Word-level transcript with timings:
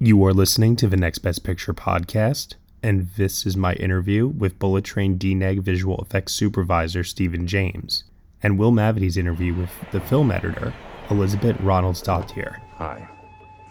You 0.00 0.24
are 0.26 0.32
listening 0.32 0.76
to 0.76 0.86
the 0.86 0.96
Next 0.96 1.18
Best 1.18 1.42
Picture 1.42 1.74
podcast, 1.74 2.54
and 2.84 3.08
this 3.16 3.44
is 3.44 3.56
my 3.56 3.72
interview 3.74 4.28
with 4.28 4.60
Bullet 4.60 4.84
Train 4.84 5.18
DNEG 5.18 5.58
visual 5.58 5.98
effects 5.98 6.34
supervisor 6.34 7.02
Stephen 7.02 7.48
James, 7.48 8.04
and 8.40 8.60
Will 8.60 8.70
Mavity's 8.70 9.16
interview 9.16 9.54
with 9.54 9.70
the 9.90 9.98
film 9.98 10.30
editor 10.30 10.72
Elizabeth 11.10 11.56
Ronaldsdóttir. 11.56 12.60
Hi. 12.74 13.08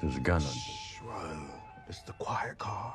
There's 0.01 0.17
a 0.17 0.19
gun 0.19 0.41
on. 0.41 0.47
Shh, 0.49 0.97
Ryan. 1.05 1.47
It's 1.87 2.01
the 2.01 2.12
quiet 2.12 2.57
car. 2.57 2.94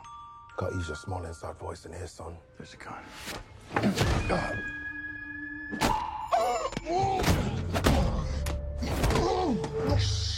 Gotta 0.58 0.76
use 0.76 0.88
your 0.88 0.96
small 0.96 1.24
inside 1.24 1.56
voice 1.56 1.86
in 1.86 1.92
here, 1.94 2.06
son. 2.06 2.36
There's 2.58 2.74
a 2.74 2.76
gun. 2.76 4.62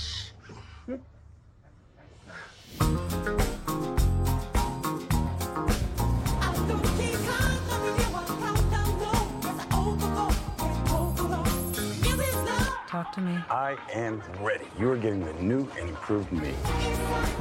Talk 12.94 13.10
to 13.14 13.20
me. 13.20 13.36
I 13.50 13.76
am 13.92 14.22
ready. 14.40 14.66
You 14.78 14.88
are 14.92 14.96
getting 14.96 15.24
the 15.24 15.32
new 15.42 15.68
and 15.80 15.88
improved 15.88 16.30
me. 16.30 16.54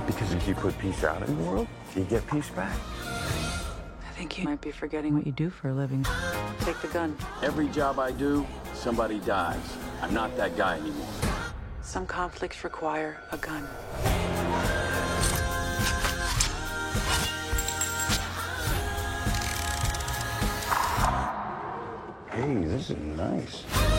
Because 0.07 0.33
if 0.33 0.47
you 0.47 0.55
put 0.55 0.75
peace 0.79 1.03
out 1.03 1.21
in 1.21 1.37
the 1.37 1.43
world, 1.43 1.67
you 1.95 2.05
get 2.05 2.25
peace 2.25 2.49
back. 2.49 2.75
I 3.05 4.11
think 4.15 4.39
you 4.39 4.45
might 4.45 4.61
be 4.61 4.71
forgetting 4.71 5.13
what 5.13 5.27
you 5.27 5.31
do 5.31 5.51
for 5.51 5.69
a 5.69 5.73
living. 5.75 6.07
Take 6.61 6.81
the 6.81 6.87
gun. 6.87 7.15
Every 7.43 7.67
job 7.67 7.99
I 7.99 8.11
do, 8.11 8.47
somebody 8.73 9.19
dies. 9.19 9.59
I'm 10.01 10.11
not 10.11 10.35
that 10.37 10.57
guy 10.57 10.79
anymore. 10.79 11.07
Some 11.83 12.07
conflicts 12.07 12.63
require 12.63 13.19
a 13.31 13.37
gun. 13.37 13.67
Hey, 22.31 22.55
this 22.65 22.89
is 22.89 22.97
nice. 22.97 23.92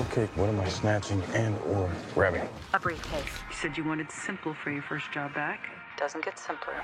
Okay, 0.00 0.28
what 0.36 0.48
am 0.48 0.60
I 0.60 0.68
snatching 0.68 1.20
and 1.34 1.58
or 1.66 1.90
grabbing? 2.14 2.48
A 2.72 2.78
briefcase. 2.78 3.24
You 3.50 3.56
said 3.56 3.76
you 3.76 3.84
wanted 3.84 4.12
simple 4.12 4.54
for 4.54 4.70
your 4.70 4.82
first 4.82 5.10
job 5.12 5.34
back. 5.34 5.68
Doesn't 5.96 6.24
get 6.24 6.38
simpler. 6.38 6.74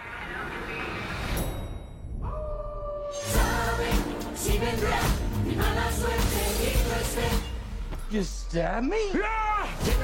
You 8.11 8.23
stab 8.25 8.83
me? 8.83 9.11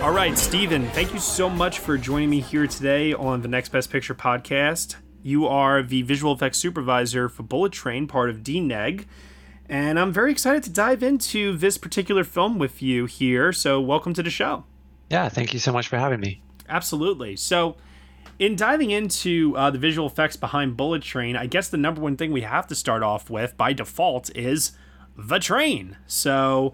All 0.02 0.12
right, 0.12 0.38
Stephen, 0.38 0.86
thank 0.90 1.12
you 1.12 1.18
so 1.18 1.50
much 1.50 1.80
for 1.80 1.98
joining 1.98 2.30
me 2.30 2.40
here 2.40 2.68
today 2.68 3.12
on 3.12 3.42
the 3.42 3.48
Next 3.48 3.70
Best 3.70 3.90
Picture 3.90 4.14
podcast. 4.14 4.96
You 5.22 5.48
are 5.48 5.82
the 5.82 6.02
visual 6.02 6.32
effects 6.32 6.58
supervisor 6.58 7.28
for 7.28 7.42
Bullet 7.42 7.72
Train, 7.72 8.06
part 8.06 8.30
of 8.30 8.38
DNEG. 8.38 9.06
And 9.70 10.00
I'm 10.00 10.12
very 10.12 10.32
excited 10.32 10.64
to 10.64 10.70
dive 10.70 11.00
into 11.00 11.56
this 11.56 11.78
particular 11.78 12.24
film 12.24 12.58
with 12.58 12.82
you 12.82 13.06
here. 13.06 13.52
So, 13.52 13.80
welcome 13.80 14.12
to 14.14 14.22
the 14.22 14.28
show. 14.28 14.64
Yeah, 15.08 15.28
thank 15.28 15.52
you 15.52 15.60
so 15.60 15.72
much 15.72 15.86
for 15.86 15.96
having 15.96 16.18
me. 16.18 16.42
Absolutely. 16.68 17.36
So, 17.36 17.76
in 18.40 18.56
diving 18.56 18.90
into 18.90 19.56
uh, 19.56 19.70
the 19.70 19.78
visual 19.78 20.08
effects 20.08 20.34
behind 20.34 20.76
Bullet 20.76 21.02
Train, 21.02 21.36
I 21.36 21.46
guess 21.46 21.68
the 21.68 21.76
number 21.76 22.00
one 22.00 22.16
thing 22.16 22.32
we 22.32 22.40
have 22.40 22.66
to 22.66 22.74
start 22.74 23.04
off 23.04 23.30
with 23.30 23.56
by 23.56 23.72
default 23.72 24.36
is 24.36 24.72
the 25.16 25.38
train. 25.38 25.98
So, 26.08 26.72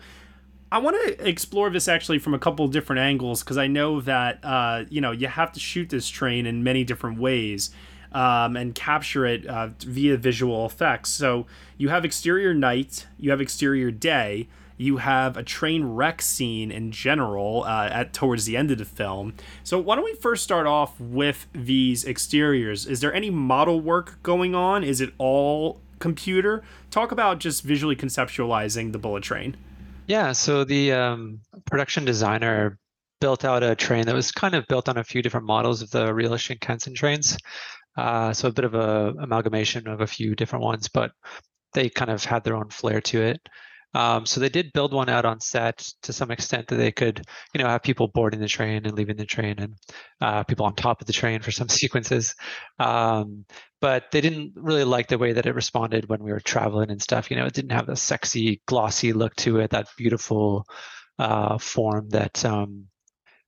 I 0.73 0.79
want 0.79 0.97
to 0.97 1.29
explore 1.29 1.69
this 1.69 1.89
actually 1.89 2.19
from 2.19 2.33
a 2.33 2.39
couple 2.39 2.67
different 2.67 3.01
angles 3.01 3.43
because 3.43 3.59
I 3.59 3.67
know 3.67 4.01
that 4.01 4.41
uh, 4.43 4.85
you 4.89 5.03
know 5.03 5.11
you 5.11 5.27
have 5.27 5.53
to 5.53 5.61
shoot 5.61 5.91
this 5.91 6.09
train 6.09 6.47
in 6.47 6.65
many 6.65 6.83
different 6.83 7.19
ways 7.19 7.69
um, 8.13 8.57
and 8.57 8.75
capture 8.75 9.27
it 9.27 9.47
uh, 9.47 9.69
via 9.81 10.17
visual 10.17 10.67
effects. 10.67 11.11
So 11.11 11.47
you 11.79 11.89
have 11.89 12.05
exterior 12.05 12.55
night, 12.55 13.07
you 13.19 13.31
have 13.31 13.41
exterior 13.41 13.91
day, 13.91 14.49
you 14.79 14.99
have 14.99 15.37
a 15.37 15.43
train 15.43 15.85
wreck 15.85 16.21
scene 16.21 16.71
in 16.71 16.93
general 16.93 17.65
uh, 17.65 17.89
at 17.91 18.13
towards 18.13 18.45
the 18.45 18.57
end 18.57 18.71
of 18.71 18.79
the 18.79 18.85
film. 18.85 19.35
So 19.65 19.79
why 19.79 19.97
don't 19.97 20.05
we 20.05 20.15
first 20.15 20.45
start 20.45 20.67
off 20.67 20.99
with 21.01 21.47
these 21.53 22.05
exteriors? 22.05 22.87
Is 22.87 23.01
there 23.01 23.13
any 23.13 23.31
model 23.31 23.81
work 23.81 24.23
going 24.23 24.55
on? 24.55 24.85
Is 24.85 25.01
it 25.01 25.13
all 25.19 25.81
computer? 25.99 26.63
Talk 26.91 27.13
about 27.13 27.39
just 27.39 27.63
visually 27.63 27.97
conceptualizing 27.97 28.93
the 28.93 28.99
bullet 28.99 29.23
train. 29.23 29.57
Yeah, 30.07 30.33
so 30.33 30.65
the 30.65 30.93
um, 30.93 31.41
production 31.65 32.05
designer 32.05 32.79
built 33.21 33.45
out 33.45 33.63
a 33.63 33.75
train 33.75 34.07
that 34.07 34.15
was 34.15 34.31
kind 34.31 34.55
of 34.55 34.67
built 34.69 34.89
on 34.89 34.99
a 34.99 35.05
few 35.05 35.23
different 35.23 35.47
models 35.47 35.83
of 35.83 35.91
the 35.91 36.13
real 36.13 36.33
Shinkansen 36.33 36.95
trains. 36.95 37.37
Uh, 37.97 38.33
so 38.33 38.49
a 38.49 38.53
bit 38.53 38.65
of 38.65 38.75
a 38.75 39.15
amalgamation 39.21 39.89
of 39.89 40.01
a 40.01 40.07
few 40.07 40.35
different 40.35 40.65
ones, 40.65 40.89
but 40.89 41.13
they 41.73 41.89
kind 41.89 42.11
of 42.11 42.25
had 42.25 42.45
their 42.45 42.57
own 42.57 42.69
flair 42.71 43.01
to 43.01 43.23
it. 43.23 43.41
Um, 43.95 44.27
so 44.27 44.41
they 44.41 44.51
did 44.51 44.75
build 44.75 44.93
one 44.93 45.09
out 45.09 45.25
on 45.25 45.41
set 45.41 45.79
to 46.03 46.13
some 46.13 46.31
extent 46.31 46.69
that 46.69 46.77
they 46.77 46.93
could, 46.93 47.25
you 47.55 47.63
know, 47.63 47.69
have 47.69 47.83
people 47.83 48.09
boarding 48.09 48.41
the 48.41 48.49
train 48.49 48.85
and 48.85 48.95
leaving 48.95 49.17
the 49.17 49.25
train, 49.25 49.59
and 49.59 49.75
uh, 50.21 50.45
people 50.45 50.67
on 50.67 50.75
top 50.75 51.01
of 51.01 51.07
the 51.07 51.15
train 51.15 51.41
for 51.41 51.51
some 51.51 51.69
sequences. 51.71 52.35
Um, 52.79 53.47
but 53.81 54.11
they 54.13 54.21
didn't 54.21 54.53
really 54.57 54.85
like 54.85 55.09
the 55.09 55.19
way 55.19 55.33
that 55.33 55.47
it 55.47 55.55
responded 55.55 56.09
when 56.09 56.23
we 56.23 56.33
were 56.33 56.41
traveling 56.41 56.91
and 56.91 57.01
stuff. 57.01 57.31
You 57.31 57.37
know, 57.37 57.47
it 57.47 57.55
didn't 57.55 57.73
have 57.73 57.87
the 57.87 57.97
sexy, 57.97 58.61
glossy 58.67 59.13
look 59.15 59.35
to 59.37 59.61
it, 59.61 59.71
that 59.71 59.89
beautiful 59.97 60.67
uh, 61.19 61.57
form 61.57 62.11
that 62.11 62.45
um, 62.45 62.87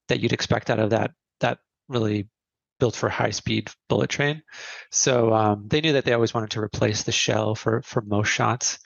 that 0.09 0.21
you'd 0.21 0.33
expect 0.33 0.71
out 0.71 0.79
of 0.79 0.91
that 0.91 1.11
that 1.41 1.59
really 1.89 2.29
built 2.79 2.97
for 2.97 3.09
high 3.09 3.31
speed 3.31 3.71
bullet 3.89 4.11
train. 4.11 4.43
So 4.91 5.33
um, 5.33 5.67
they 5.69 5.81
knew 5.81 5.95
that 5.95 6.05
they 6.05 6.13
always 6.13 6.35
wanted 6.35 6.51
to 6.53 6.61
replace 6.61 7.03
the 7.03 7.13
shell 7.13 7.55
for 7.55 7.83
for 7.83 8.03
most 8.03 8.29
shots. 8.29 8.79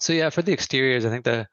So 0.00 0.12
yeah, 0.12 0.30
for 0.30 0.42
the 0.42 0.52
exteriors, 0.52 1.04
I 1.04 1.10
think 1.10 1.24
the 1.24 1.46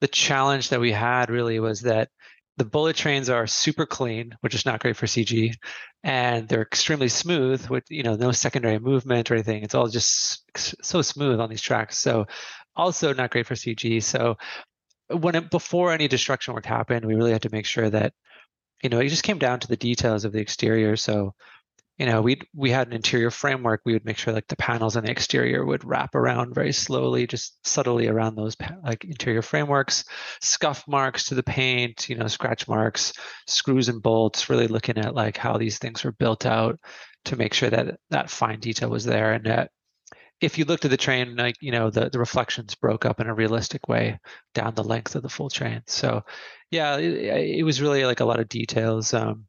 the 0.00 0.08
challenge 0.08 0.68
that 0.70 0.80
we 0.80 0.92
had 0.92 1.30
really 1.30 1.60
was 1.60 1.82
that 1.82 2.08
the 2.56 2.64
bullet 2.64 2.96
trains 2.96 3.30
are 3.30 3.46
super 3.46 3.86
clean, 3.86 4.36
which 4.40 4.54
is 4.54 4.66
not 4.66 4.80
great 4.80 4.96
for 4.96 5.06
CG, 5.06 5.54
and 6.02 6.48
they're 6.48 6.62
extremely 6.62 7.08
smooth 7.08 7.66
with 7.68 7.84
you 7.88 8.02
know 8.02 8.16
no 8.16 8.32
secondary 8.32 8.78
movement 8.78 9.30
or 9.30 9.34
anything. 9.34 9.62
It's 9.62 9.74
all 9.74 9.88
just 9.88 10.42
so 10.56 11.02
smooth 11.02 11.40
on 11.40 11.50
these 11.50 11.62
tracks. 11.62 11.98
So 11.98 12.26
also 12.76 13.12
not 13.12 13.30
great 13.30 13.46
for 13.46 13.54
CG. 13.54 14.02
So 14.02 14.36
when 15.08 15.34
it, 15.34 15.50
before 15.50 15.92
any 15.92 16.08
destruction 16.08 16.54
work 16.54 16.66
happened, 16.66 17.04
we 17.04 17.14
really 17.14 17.32
had 17.32 17.42
to 17.42 17.52
make 17.52 17.66
sure 17.66 17.88
that 17.90 18.12
you 18.82 18.90
know 18.90 19.00
it 19.00 19.08
just 19.08 19.22
came 19.22 19.38
down 19.38 19.60
to 19.60 19.68
the 19.68 19.76
details 19.76 20.24
of 20.24 20.32
the 20.32 20.40
exterior. 20.40 20.96
So 20.96 21.34
you 21.98 22.06
know 22.06 22.22
we 22.22 22.40
we 22.54 22.70
had 22.70 22.86
an 22.88 22.92
interior 22.92 23.30
framework. 23.30 23.82
We 23.84 23.92
would 23.92 24.04
make 24.04 24.18
sure 24.18 24.32
like 24.32 24.48
the 24.48 24.56
panels 24.56 24.96
on 24.96 25.04
the 25.04 25.10
exterior 25.10 25.64
would 25.64 25.84
wrap 25.84 26.14
around 26.14 26.54
very 26.54 26.72
slowly 26.72 27.26
just 27.26 27.58
subtly 27.66 28.08
around 28.08 28.36
those 28.36 28.56
like 28.84 29.04
interior 29.04 29.42
frameworks. 29.42 30.04
Scuff 30.40 30.86
marks 30.86 31.24
to 31.26 31.34
the 31.34 31.42
paint 31.42 32.08
you 32.08 32.16
know 32.16 32.28
scratch 32.28 32.68
marks 32.68 33.12
screws 33.46 33.88
and 33.88 34.02
bolts 34.02 34.48
really 34.48 34.68
looking 34.68 34.98
at 34.98 35.14
like 35.14 35.36
how 35.36 35.56
these 35.58 35.78
things 35.78 36.04
were 36.04 36.12
built 36.12 36.46
out 36.46 36.78
to 37.24 37.36
make 37.36 37.54
sure 37.54 37.70
that 37.70 37.98
that 38.10 38.30
fine 38.30 38.60
detail 38.60 38.90
was 38.90 39.04
there. 39.04 39.32
And 39.32 39.46
that 39.46 39.70
if 40.40 40.56
you 40.56 40.64
looked 40.64 40.84
at 40.84 40.90
the 40.90 40.96
train 40.96 41.36
like 41.36 41.56
you 41.60 41.72
know 41.72 41.90
the, 41.90 42.10
the 42.10 42.18
reflections 42.18 42.74
broke 42.74 43.04
up 43.04 43.20
in 43.20 43.26
a 43.26 43.34
realistic 43.34 43.88
way 43.88 44.18
down 44.54 44.74
the 44.74 44.84
length 44.84 45.16
of 45.16 45.22
the 45.22 45.28
full 45.28 45.50
train. 45.50 45.82
So 45.86 46.22
yeah 46.70 46.96
it, 46.96 47.58
it 47.58 47.62
was 47.64 47.80
really 47.80 48.04
like 48.04 48.20
a 48.20 48.24
lot 48.24 48.40
of 48.40 48.48
details 48.48 49.14
um, 49.14 49.46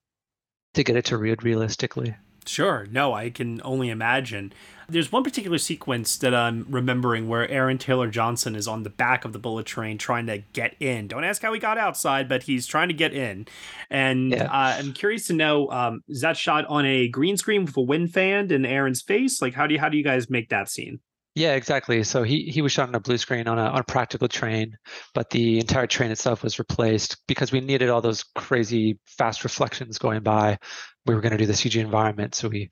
to 0.73 0.83
get 0.83 0.95
it 0.95 1.05
to 1.05 1.17
read 1.17 1.43
realistically 1.43 2.15
Sure. 2.45 2.87
No, 2.89 3.13
I 3.13 3.29
can 3.29 3.61
only 3.63 3.89
imagine. 3.89 4.53
There's 4.87 5.11
one 5.11 5.23
particular 5.23 5.59
sequence 5.59 6.17
that 6.17 6.33
I'm 6.33 6.65
remembering 6.67 7.27
where 7.27 7.47
Aaron 7.47 7.77
Taylor 7.77 8.09
Johnson 8.09 8.55
is 8.55 8.67
on 8.67 8.81
the 8.81 8.89
back 8.89 9.23
of 9.23 9.33
the 9.33 9.39
bullet 9.39 9.67
train 9.67 9.99
trying 9.99 10.25
to 10.25 10.39
get 10.53 10.75
in. 10.79 11.07
Don't 11.07 11.23
ask 11.23 11.43
how 11.43 11.53
he 11.53 11.59
got 11.59 11.77
outside, 11.77 12.27
but 12.27 12.41
he's 12.43 12.65
trying 12.65 12.87
to 12.87 12.93
get 12.95 13.13
in. 13.13 13.45
And 13.91 14.31
Yeah. 14.31 14.45
uh, 14.45 14.77
I'm 14.79 14.93
curious 14.93 15.27
to 15.27 15.33
know: 15.33 15.69
um, 15.69 16.01
is 16.07 16.21
that 16.21 16.37
shot 16.37 16.65
on 16.65 16.87
a 16.87 17.07
green 17.07 17.37
screen 17.37 17.65
with 17.65 17.77
a 17.77 17.81
wind 17.81 18.13
fan 18.13 18.51
in 18.51 18.65
Aaron's 18.65 19.03
face? 19.03 19.43
Like, 19.43 19.53
how 19.53 19.67
do 19.67 19.75
you 19.75 19.79
how 19.79 19.89
do 19.89 19.97
you 19.97 20.03
guys 20.03 20.27
make 20.27 20.49
that 20.49 20.69
scene? 20.69 21.01
Yeah, 21.35 21.53
exactly. 21.55 22.03
So 22.03 22.23
he 22.23 22.43
he 22.45 22.61
was 22.61 22.71
shot 22.71 22.89
on 22.89 22.95
a 22.95 22.99
blue 22.99 23.17
screen 23.17 23.47
on 23.47 23.57
a 23.57 23.63
on 23.63 23.79
a 23.79 23.83
practical 23.83 24.27
train, 24.27 24.75
but 25.13 25.29
the 25.29 25.59
entire 25.59 25.87
train 25.87 26.11
itself 26.11 26.43
was 26.43 26.59
replaced 26.59 27.17
because 27.27 27.51
we 27.51 27.61
needed 27.61 27.89
all 27.89 28.01
those 28.01 28.23
crazy 28.35 28.99
fast 29.05 29.43
reflections 29.43 29.97
going 29.99 30.21
by. 30.23 30.57
We 31.05 31.15
were 31.15 31.21
going 31.21 31.31
to 31.31 31.37
do 31.37 31.45
the 31.45 31.53
CG 31.53 31.79
environment, 31.79 32.35
so 32.35 32.49
we, 32.49 32.71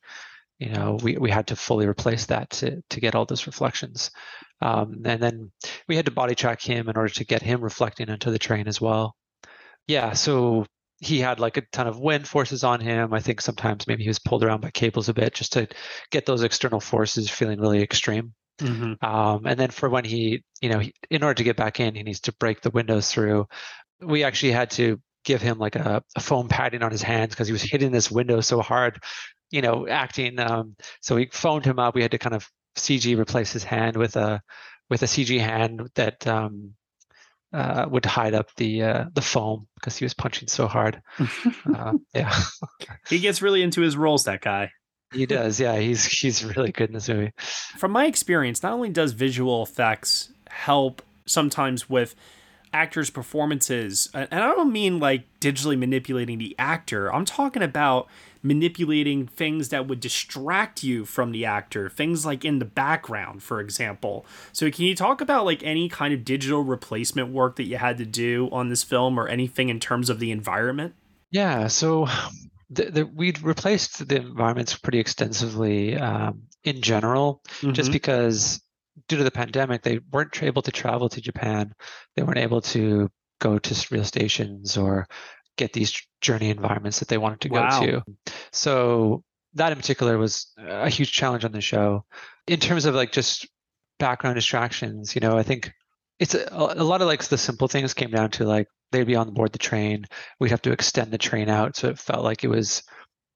you 0.59 0.69
know, 0.69 0.97
we 1.03 1.17
we 1.17 1.31
had 1.31 1.47
to 1.47 1.55
fully 1.55 1.87
replace 1.87 2.25
that 2.27 2.49
to 2.51 2.81
to 2.89 2.99
get 2.99 3.15
all 3.15 3.25
those 3.25 3.47
reflections. 3.47 4.11
Um, 4.61 5.03
and 5.05 5.21
then 5.21 5.51
we 5.87 5.95
had 5.95 6.05
to 6.05 6.11
body 6.11 6.35
track 6.35 6.61
him 6.61 6.89
in 6.89 6.97
order 6.97 7.13
to 7.13 7.25
get 7.25 7.41
him 7.43 7.61
reflecting 7.61 8.09
into 8.09 8.31
the 8.31 8.39
train 8.39 8.67
as 8.67 8.81
well. 8.81 9.15
Yeah, 9.87 10.13
so 10.13 10.65
he 11.01 11.19
had 11.19 11.39
like 11.39 11.57
a 11.57 11.61
ton 11.73 11.87
of 11.87 11.99
wind 11.99 12.27
forces 12.27 12.63
on 12.63 12.81
him. 12.81 13.13
I 13.13 13.21
think 13.21 13.41
sometimes 13.41 13.87
maybe 13.87 14.03
he 14.03 14.09
was 14.09 14.19
pulled 14.19 14.43
around 14.43 14.61
by 14.61 14.71
cables 14.71 15.09
a 15.09 15.13
bit 15.13 15.33
just 15.35 15.53
to 15.53 15.67
get 16.11 16.25
those 16.25 16.43
external 16.43 16.79
forces 16.81 17.29
feeling 17.29 17.59
really 17.61 17.81
extreme. 17.83 18.33
Mm-hmm. 18.59 19.05
Um, 19.05 19.45
and 19.45 19.59
then 19.59 19.69
for 19.69 19.89
when 19.89 20.05
he, 20.05 20.43
you 20.61 20.69
know, 20.69 20.79
he, 20.79 20.93
in 21.09 21.23
order 21.23 21.35
to 21.35 21.43
get 21.43 21.57
back 21.57 21.79
in, 21.79 21.95
he 21.95 22.03
needs 22.03 22.21
to 22.21 22.33
break 22.33 22.61
the 22.61 22.71
windows 22.71 23.11
through. 23.11 23.47
We 24.01 24.23
actually 24.23 24.51
had 24.51 24.71
to 24.71 24.99
give 25.23 25.41
him 25.41 25.57
like 25.57 25.75
a, 25.75 26.03
a 26.15 26.19
foam 26.19 26.47
padding 26.47 26.83
on 26.83 26.91
his 26.91 27.01
hands 27.01 27.31
because 27.31 27.47
he 27.47 27.53
was 27.53 27.61
hitting 27.61 27.91
this 27.91 28.09
window 28.09 28.41
so 28.41 28.61
hard, 28.61 29.03
you 29.51 29.61
know, 29.61 29.87
acting. 29.87 30.39
Um, 30.39 30.75
so 31.01 31.15
we 31.15 31.29
phoned 31.31 31.65
him 31.65 31.79
up. 31.79 31.95
We 31.95 32.01
had 32.01 32.11
to 32.11 32.17
kind 32.17 32.35
of 32.35 32.49
CG 32.77 33.17
replace 33.17 33.51
his 33.51 33.63
hand 33.63 33.97
with 33.97 34.15
a 34.15 34.41
with 34.89 35.03
a 35.03 35.05
CG 35.05 35.39
hand 35.39 35.89
that 35.95 36.25
um, 36.25 36.73
uh, 37.53 37.85
would 37.89 38.05
hide 38.05 38.33
up 38.33 38.53
the 38.55 38.83
uh, 38.83 39.05
the 39.13 39.21
foam 39.21 39.67
because 39.75 39.97
he 39.97 40.05
was 40.05 40.13
punching 40.13 40.47
so 40.47 40.67
hard. 40.67 41.01
uh, 41.75 41.93
yeah, 42.13 42.33
he 43.09 43.19
gets 43.19 43.41
really 43.41 43.61
into 43.61 43.81
his 43.81 43.97
roles. 43.97 44.25
That 44.25 44.41
guy. 44.41 44.71
He 45.11 45.25
does. 45.25 45.59
Yeah, 45.59 45.77
he's 45.77 46.05
he's 46.05 46.43
really 46.43 46.71
good 46.71 46.89
in 46.89 46.93
this 46.93 47.07
movie. 47.07 47.31
From 47.77 47.91
my 47.91 48.05
experience, 48.05 48.61
not 48.61 48.73
only 48.73 48.89
does 48.89 49.13
visual 49.13 49.63
effects 49.63 50.31
help 50.49 51.01
sometimes 51.25 51.89
with 51.89 52.15
actors' 52.73 53.09
performances, 53.09 54.09
and 54.13 54.27
I 54.31 54.39
don't 54.39 54.71
mean 54.71 54.99
like 54.99 55.23
digitally 55.39 55.77
manipulating 55.77 56.37
the 56.37 56.55
actor. 56.59 57.13
I'm 57.13 57.25
talking 57.25 57.63
about 57.63 58.07
manipulating 58.43 59.27
things 59.27 59.69
that 59.69 59.87
would 59.87 59.99
distract 59.99 60.83
you 60.83 61.05
from 61.05 61.31
the 61.31 61.45
actor, 61.45 61.89
things 61.89 62.25
like 62.25 62.45
in 62.45 62.59
the 62.59 62.65
background, 62.65 63.43
for 63.43 63.59
example. 63.59 64.25
So, 64.51 64.69
can 64.69 64.85
you 64.85 64.95
talk 64.95 65.21
about 65.21 65.45
like 65.45 65.63
any 65.63 65.89
kind 65.89 66.13
of 66.13 66.25
digital 66.25 66.63
replacement 66.63 67.29
work 67.29 67.55
that 67.55 67.65
you 67.65 67.77
had 67.77 67.97
to 67.97 68.05
do 68.05 68.49
on 68.51 68.69
this 68.69 68.83
film 68.83 69.19
or 69.19 69.27
anything 69.27 69.69
in 69.69 69.79
terms 69.79 70.09
of 70.09 70.19
the 70.19 70.31
environment? 70.31 70.95
Yeah, 71.31 71.67
so 71.67 72.07
the, 72.69 72.85
the, 72.85 73.05
we'd 73.05 73.41
replaced 73.41 74.07
the 74.07 74.17
environments 74.17 74.77
pretty 74.77 74.99
extensively 74.99 75.97
um, 75.97 76.43
in 76.63 76.81
general, 76.81 77.41
mm-hmm. 77.59 77.71
just 77.71 77.91
because 77.91 78.61
due 79.07 79.17
to 79.17 79.23
the 79.23 79.31
pandemic, 79.31 79.83
they 79.83 79.99
weren't 80.11 80.41
able 80.43 80.61
to 80.61 80.71
travel 80.71 81.09
to 81.09 81.21
Japan. 81.21 81.73
They 82.15 82.23
weren't 82.23 82.39
able 82.39 82.61
to 82.61 83.09
go 83.39 83.59
to 83.59 83.87
real 83.91 84.03
stations 84.03 84.77
or 84.77 85.07
get 85.57 85.73
these 85.73 86.01
journey 86.21 86.49
environments 86.49 86.99
that 86.99 87.07
they 87.07 87.17
wanted 87.17 87.41
to 87.41 87.49
wow. 87.49 87.79
go 87.79 87.85
to. 87.85 88.03
So 88.51 89.23
that 89.53 89.71
in 89.71 89.77
particular 89.77 90.17
was 90.17 90.51
a 90.57 90.89
huge 90.89 91.11
challenge 91.11 91.45
on 91.45 91.51
the 91.51 91.61
show. 91.61 92.05
In 92.47 92.59
terms 92.59 92.85
of 92.85 92.95
like 92.95 93.11
just 93.11 93.47
background 93.99 94.35
distractions, 94.35 95.15
you 95.15 95.21
know, 95.21 95.37
I 95.37 95.43
think 95.43 95.71
it's 96.19 96.33
a, 96.35 96.47
a 96.51 96.83
lot 96.83 97.01
of 97.01 97.07
like 97.07 97.23
the 97.23 97.37
simple 97.37 97.67
things 97.67 97.93
came 97.93 98.11
down 98.11 98.31
to 98.31 98.45
like 98.45 98.67
they'd 98.91 99.03
be 99.03 99.15
on 99.15 99.33
board 99.33 99.51
the 99.51 99.59
train. 99.59 100.05
We'd 100.39 100.51
have 100.51 100.61
to 100.63 100.71
extend 100.71 101.11
the 101.11 101.17
train 101.17 101.49
out 101.49 101.75
so 101.75 101.89
it 101.89 101.99
felt 101.99 102.23
like 102.23 102.43
it 102.43 102.47
was, 102.47 102.83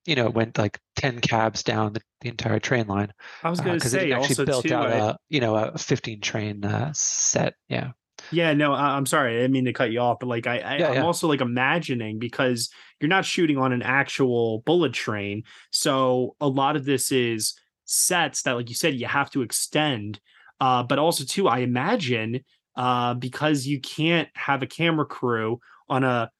you 0.06 0.16
know, 0.16 0.26
it 0.28 0.34
went 0.34 0.58
like 0.58 0.80
ten 0.96 1.20
cabs 1.20 1.64
down 1.64 1.94
the, 1.94 2.02
the 2.22 2.30
entire 2.30 2.60
train 2.60 2.88
line. 2.88 3.12
I 3.44 3.50
was 3.50 3.60
going 3.60 3.80
to 3.80 3.86
uh, 3.86 3.90
say 3.90 4.10
it 4.10 4.14
actually 4.14 4.28
also 4.30 4.46
built 4.46 4.66
too, 4.66 4.74
out 4.74 4.92
I... 4.92 4.96
a 4.96 5.16
you 5.30 5.42
know 5.42 5.56
a 5.56 5.78
fifteen 5.78 6.22
train 6.22 6.66
uh, 6.66 6.92
set. 6.94 7.56
Yeah. 7.68 7.92
Yeah, 8.32 8.54
no, 8.54 8.72
I'm 8.72 9.08
sorry. 9.08 9.34
I 9.34 9.42
didn't 9.42 9.54
mean 9.54 9.66
to 9.66 9.74
cut 9.74 9.92
you 9.92 10.00
off, 10.00 10.20
but 10.20 10.28
like 10.28 10.46
I, 10.46 10.60
I 10.60 10.74
am 10.76 10.94
yeah. 10.94 11.04
also 11.04 11.28
like 11.28 11.42
imagining 11.42 12.20
because 12.20 12.70
you're 13.00 13.10
not 13.10 13.26
shooting 13.26 13.58
on 13.58 13.74
an 13.74 13.82
actual 13.82 14.60
bullet 14.60 14.94
train, 14.94 15.44
so 15.72 16.36
a 16.40 16.48
lot 16.48 16.76
of 16.76 16.86
this 16.86 17.12
is 17.12 17.56
sets 17.86 18.44
that, 18.44 18.54
like 18.54 18.70
you 18.70 18.76
said, 18.76 18.94
you 18.94 19.08
have 19.08 19.32
to 19.32 19.42
extend. 19.42 20.20
Uh, 20.60 20.84
but 20.84 21.00
also 21.00 21.24
too, 21.24 21.48
I 21.48 21.60
imagine 21.60 22.42
uh, 22.76 23.14
because 23.14 23.66
you 23.68 23.80
can't 23.80 24.30
have 24.36 24.62
a 24.64 24.68
camera 24.68 25.06
crew 25.06 25.60
on 25.90 26.04
a, 26.04 26.32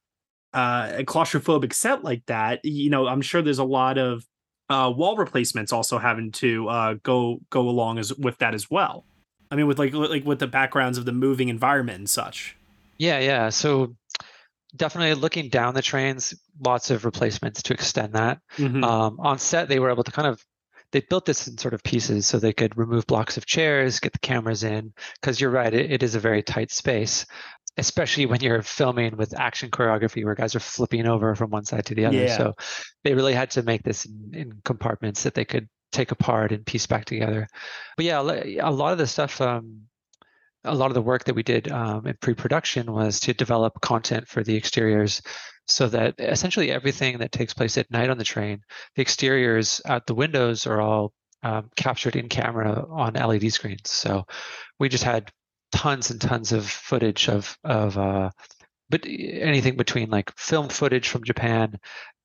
uh, 0.54 0.92
a 0.96 1.04
claustrophobic 1.04 1.72
set 1.72 2.04
like 2.04 2.24
that. 2.26 2.60
You 2.64 2.90
know, 2.90 3.06
I'm 3.06 3.22
sure 3.22 3.42
there's 3.42 3.58
a 3.58 3.64
lot 3.64 3.98
of 3.98 4.24
uh, 4.68 4.90
wall 4.90 5.16
replacements 5.16 5.72
also 5.72 5.98
having 5.98 6.32
to 6.32 6.68
uh, 6.68 6.94
go 7.02 7.40
go 7.50 7.68
along 7.68 7.98
as 7.98 8.14
with 8.14 8.38
that 8.38 8.54
as 8.54 8.70
well. 8.70 9.04
I 9.50 9.56
mean, 9.56 9.66
with 9.66 9.78
like 9.78 9.92
like 9.92 10.24
with 10.24 10.38
the 10.38 10.46
backgrounds 10.46 10.98
of 10.98 11.04
the 11.04 11.12
moving 11.12 11.48
environment 11.48 11.98
and 11.98 12.08
such. 12.08 12.56
Yeah, 12.98 13.18
yeah. 13.18 13.50
So 13.50 13.94
definitely 14.76 15.14
looking 15.14 15.48
down 15.48 15.74
the 15.74 15.82
trains, 15.82 16.34
lots 16.64 16.90
of 16.90 17.04
replacements 17.04 17.62
to 17.64 17.74
extend 17.74 18.14
that. 18.14 18.40
Mm-hmm. 18.56 18.82
Um, 18.82 19.20
on 19.20 19.38
set, 19.38 19.68
they 19.68 19.78
were 19.78 19.90
able 19.90 20.04
to 20.04 20.12
kind 20.12 20.28
of 20.28 20.42
they 20.92 21.00
built 21.00 21.24
this 21.24 21.48
in 21.48 21.58
sort 21.58 21.74
of 21.74 21.82
pieces 21.82 22.26
so 22.26 22.38
they 22.38 22.52
could 22.52 22.76
remove 22.76 23.06
blocks 23.06 23.36
of 23.36 23.46
chairs, 23.46 24.00
get 24.00 24.12
the 24.12 24.18
cameras 24.18 24.62
in. 24.62 24.92
Because 25.20 25.40
you're 25.40 25.50
right, 25.50 25.72
it, 25.72 25.90
it 25.90 26.02
is 26.02 26.14
a 26.14 26.20
very 26.20 26.42
tight 26.42 26.70
space, 26.70 27.26
especially 27.76 28.26
when 28.26 28.40
you're 28.40 28.62
filming 28.62 29.16
with 29.16 29.38
action 29.38 29.70
choreography 29.70 30.24
where 30.24 30.34
guys 30.34 30.54
are 30.54 30.60
flipping 30.60 31.06
over 31.06 31.34
from 31.34 31.50
one 31.50 31.64
side 31.64 31.86
to 31.86 31.94
the 31.94 32.04
other. 32.04 32.16
Yeah. 32.16 32.36
So 32.36 32.54
they 33.04 33.14
really 33.14 33.34
had 33.34 33.50
to 33.52 33.62
make 33.62 33.82
this 33.82 34.04
in, 34.04 34.30
in 34.34 34.52
compartments 34.64 35.22
that 35.24 35.34
they 35.34 35.44
could 35.44 35.68
take 35.90 36.10
apart 36.10 36.52
and 36.52 36.64
piece 36.64 36.86
back 36.86 37.04
together. 37.04 37.48
But 37.96 38.06
yeah, 38.06 38.20
a 38.20 38.70
lot 38.70 38.92
of 38.92 38.98
the 38.98 39.06
stuff, 39.06 39.40
um, 39.40 39.82
a 40.64 40.74
lot 40.74 40.90
of 40.90 40.94
the 40.94 41.02
work 41.02 41.24
that 41.24 41.34
we 41.34 41.42
did 41.42 41.70
um, 41.70 42.06
in 42.06 42.16
pre-production 42.20 42.92
was 42.92 43.20
to 43.20 43.34
develop 43.34 43.80
content 43.80 44.28
for 44.28 44.42
the 44.42 44.56
exteriors, 44.56 45.22
so 45.66 45.88
that 45.88 46.14
essentially 46.18 46.70
everything 46.70 47.18
that 47.18 47.32
takes 47.32 47.54
place 47.54 47.78
at 47.78 47.90
night 47.90 48.10
on 48.10 48.18
the 48.18 48.24
train, 48.24 48.60
the 48.96 49.02
exteriors 49.02 49.80
out 49.86 50.06
the 50.06 50.14
windows 50.14 50.66
are 50.66 50.80
all 50.80 51.12
um, 51.42 51.70
captured 51.76 52.16
in 52.16 52.28
camera 52.28 52.84
on 52.90 53.14
LED 53.14 53.52
screens. 53.52 53.90
So 53.90 54.24
we 54.78 54.88
just 54.88 55.04
had 55.04 55.30
tons 55.72 56.10
and 56.10 56.20
tons 56.20 56.52
of 56.52 56.66
footage 56.66 57.28
of 57.28 57.56
of 57.64 57.96
uh, 57.98 58.30
but 58.90 59.06
anything 59.06 59.76
between 59.76 60.10
like 60.10 60.30
film 60.36 60.68
footage 60.68 61.08
from 61.08 61.24
Japan 61.24 61.78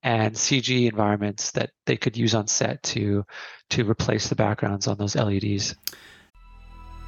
and 0.03 0.35
CG 0.35 0.89
environments 0.89 1.51
that 1.51 1.71
they 1.85 1.97
could 1.97 2.17
use 2.17 2.35
on 2.35 2.47
set 2.47 2.83
to 2.83 3.23
to 3.69 3.89
replace 3.89 4.29
the 4.29 4.35
backgrounds 4.35 4.87
on 4.87 4.97
those 4.97 5.15
LEDs. 5.15 5.75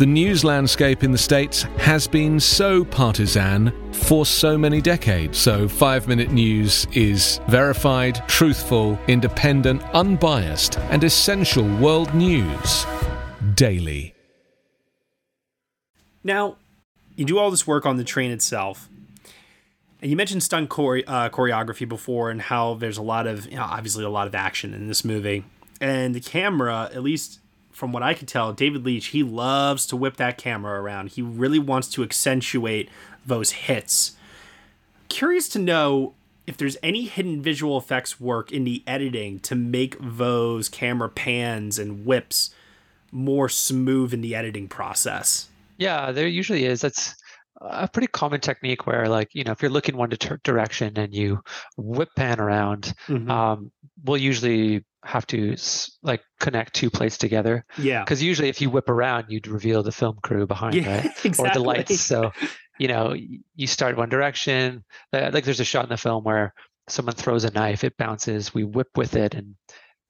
the 0.00 0.06
news 0.06 0.44
landscape 0.44 1.04
in 1.04 1.12
the 1.12 1.18
States 1.18 1.64
has 1.76 2.08
been 2.08 2.40
so 2.40 2.82
partisan 2.82 3.70
for 3.92 4.24
so 4.24 4.56
many 4.56 4.80
decades. 4.80 5.36
So, 5.36 5.68
Five 5.68 6.08
Minute 6.08 6.30
News 6.30 6.86
is 6.94 7.38
verified, 7.48 8.26
truthful, 8.26 8.98
independent, 9.08 9.82
unbiased, 9.92 10.78
and 10.88 11.04
essential 11.04 11.68
world 11.76 12.14
news 12.14 12.86
daily. 13.54 14.14
Now, 16.24 16.56
you 17.14 17.26
do 17.26 17.38
all 17.38 17.50
this 17.50 17.66
work 17.66 17.84
on 17.84 17.98
the 17.98 18.04
train 18.04 18.30
itself. 18.30 18.88
And 20.00 20.10
you 20.10 20.16
mentioned 20.16 20.42
stunt 20.42 20.70
chore- 20.70 21.02
uh, 21.06 21.28
choreography 21.28 21.86
before 21.86 22.30
and 22.30 22.40
how 22.40 22.72
there's 22.72 22.96
a 22.96 23.02
lot 23.02 23.26
of, 23.26 23.44
you 23.44 23.56
know, 23.56 23.64
obviously 23.64 24.02
a 24.04 24.08
lot 24.08 24.26
of 24.26 24.34
action 24.34 24.72
in 24.72 24.88
this 24.88 25.04
movie. 25.04 25.44
And 25.78 26.14
the 26.14 26.20
camera, 26.20 26.88
at 26.94 27.02
least 27.02 27.40
from 27.70 27.92
what 27.92 28.02
I 28.02 28.14
could 28.14 28.28
tell, 28.28 28.52
David 28.52 28.84
Leitch, 28.84 29.06
he 29.08 29.22
loves 29.22 29.86
to 29.86 29.96
whip 29.96 30.16
that 30.16 30.38
camera 30.38 30.80
around. 30.80 31.10
He 31.10 31.22
really 31.22 31.58
wants 31.58 31.88
to 31.90 32.02
accentuate 32.02 32.88
those 33.24 33.50
hits. 33.52 34.16
Curious 35.08 35.48
to 35.50 35.58
know 35.58 36.14
if 36.46 36.56
there's 36.56 36.76
any 36.82 37.04
hidden 37.04 37.40
visual 37.40 37.78
effects 37.78 38.20
work 38.20 38.50
in 38.50 38.64
the 38.64 38.82
editing 38.86 39.38
to 39.40 39.54
make 39.54 39.96
those 40.00 40.68
camera 40.68 41.08
pans 41.08 41.78
and 41.78 42.04
whips 42.04 42.50
more 43.12 43.48
smooth 43.48 44.12
in 44.12 44.20
the 44.20 44.34
editing 44.34 44.68
process. 44.68 45.48
Yeah, 45.78 46.12
there 46.12 46.26
usually 46.26 46.64
is. 46.64 46.80
That's 46.80 47.14
a 47.60 47.88
pretty 47.88 48.08
common 48.08 48.40
technique 48.40 48.86
where, 48.86 49.08
like, 49.08 49.34
you 49.34 49.44
know, 49.44 49.52
if 49.52 49.62
you're 49.62 49.70
looking 49.70 49.96
one 49.96 50.12
direction 50.44 50.96
and 50.96 51.14
you 51.14 51.40
whip 51.76 52.08
pan 52.16 52.40
around, 52.40 52.94
mm-hmm. 53.06 53.30
um, 53.30 53.70
we'll 54.04 54.16
usually 54.16 54.84
have 55.04 55.26
to 55.28 55.56
like 56.02 56.22
connect 56.38 56.74
two 56.74 56.90
plates 56.90 57.18
together. 57.18 57.64
Yeah. 57.78 58.04
Because 58.04 58.22
usually, 58.22 58.48
if 58.48 58.60
you 58.60 58.70
whip 58.70 58.88
around, 58.88 59.26
you'd 59.28 59.46
reveal 59.46 59.82
the 59.82 59.92
film 59.92 60.18
crew 60.22 60.46
behind, 60.46 60.74
yeah, 60.74 60.96
right? 60.96 61.24
Exactly. 61.24 61.44
Or 61.50 61.52
the 61.52 61.60
lights. 61.60 62.00
So, 62.00 62.32
you 62.78 62.88
know, 62.88 63.14
you 63.54 63.66
start 63.66 63.96
one 63.96 64.08
direction. 64.08 64.84
Uh, 65.12 65.30
like 65.32 65.44
there's 65.44 65.60
a 65.60 65.64
shot 65.64 65.84
in 65.84 65.90
the 65.90 65.96
film 65.96 66.24
where 66.24 66.54
someone 66.88 67.14
throws 67.14 67.44
a 67.44 67.50
knife, 67.50 67.84
it 67.84 67.96
bounces, 67.96 68.52
we 68.52 68.64
whip 68.64 68.88
with 68.96 69.16
it, 69.16 69.34
and 69.34 69.54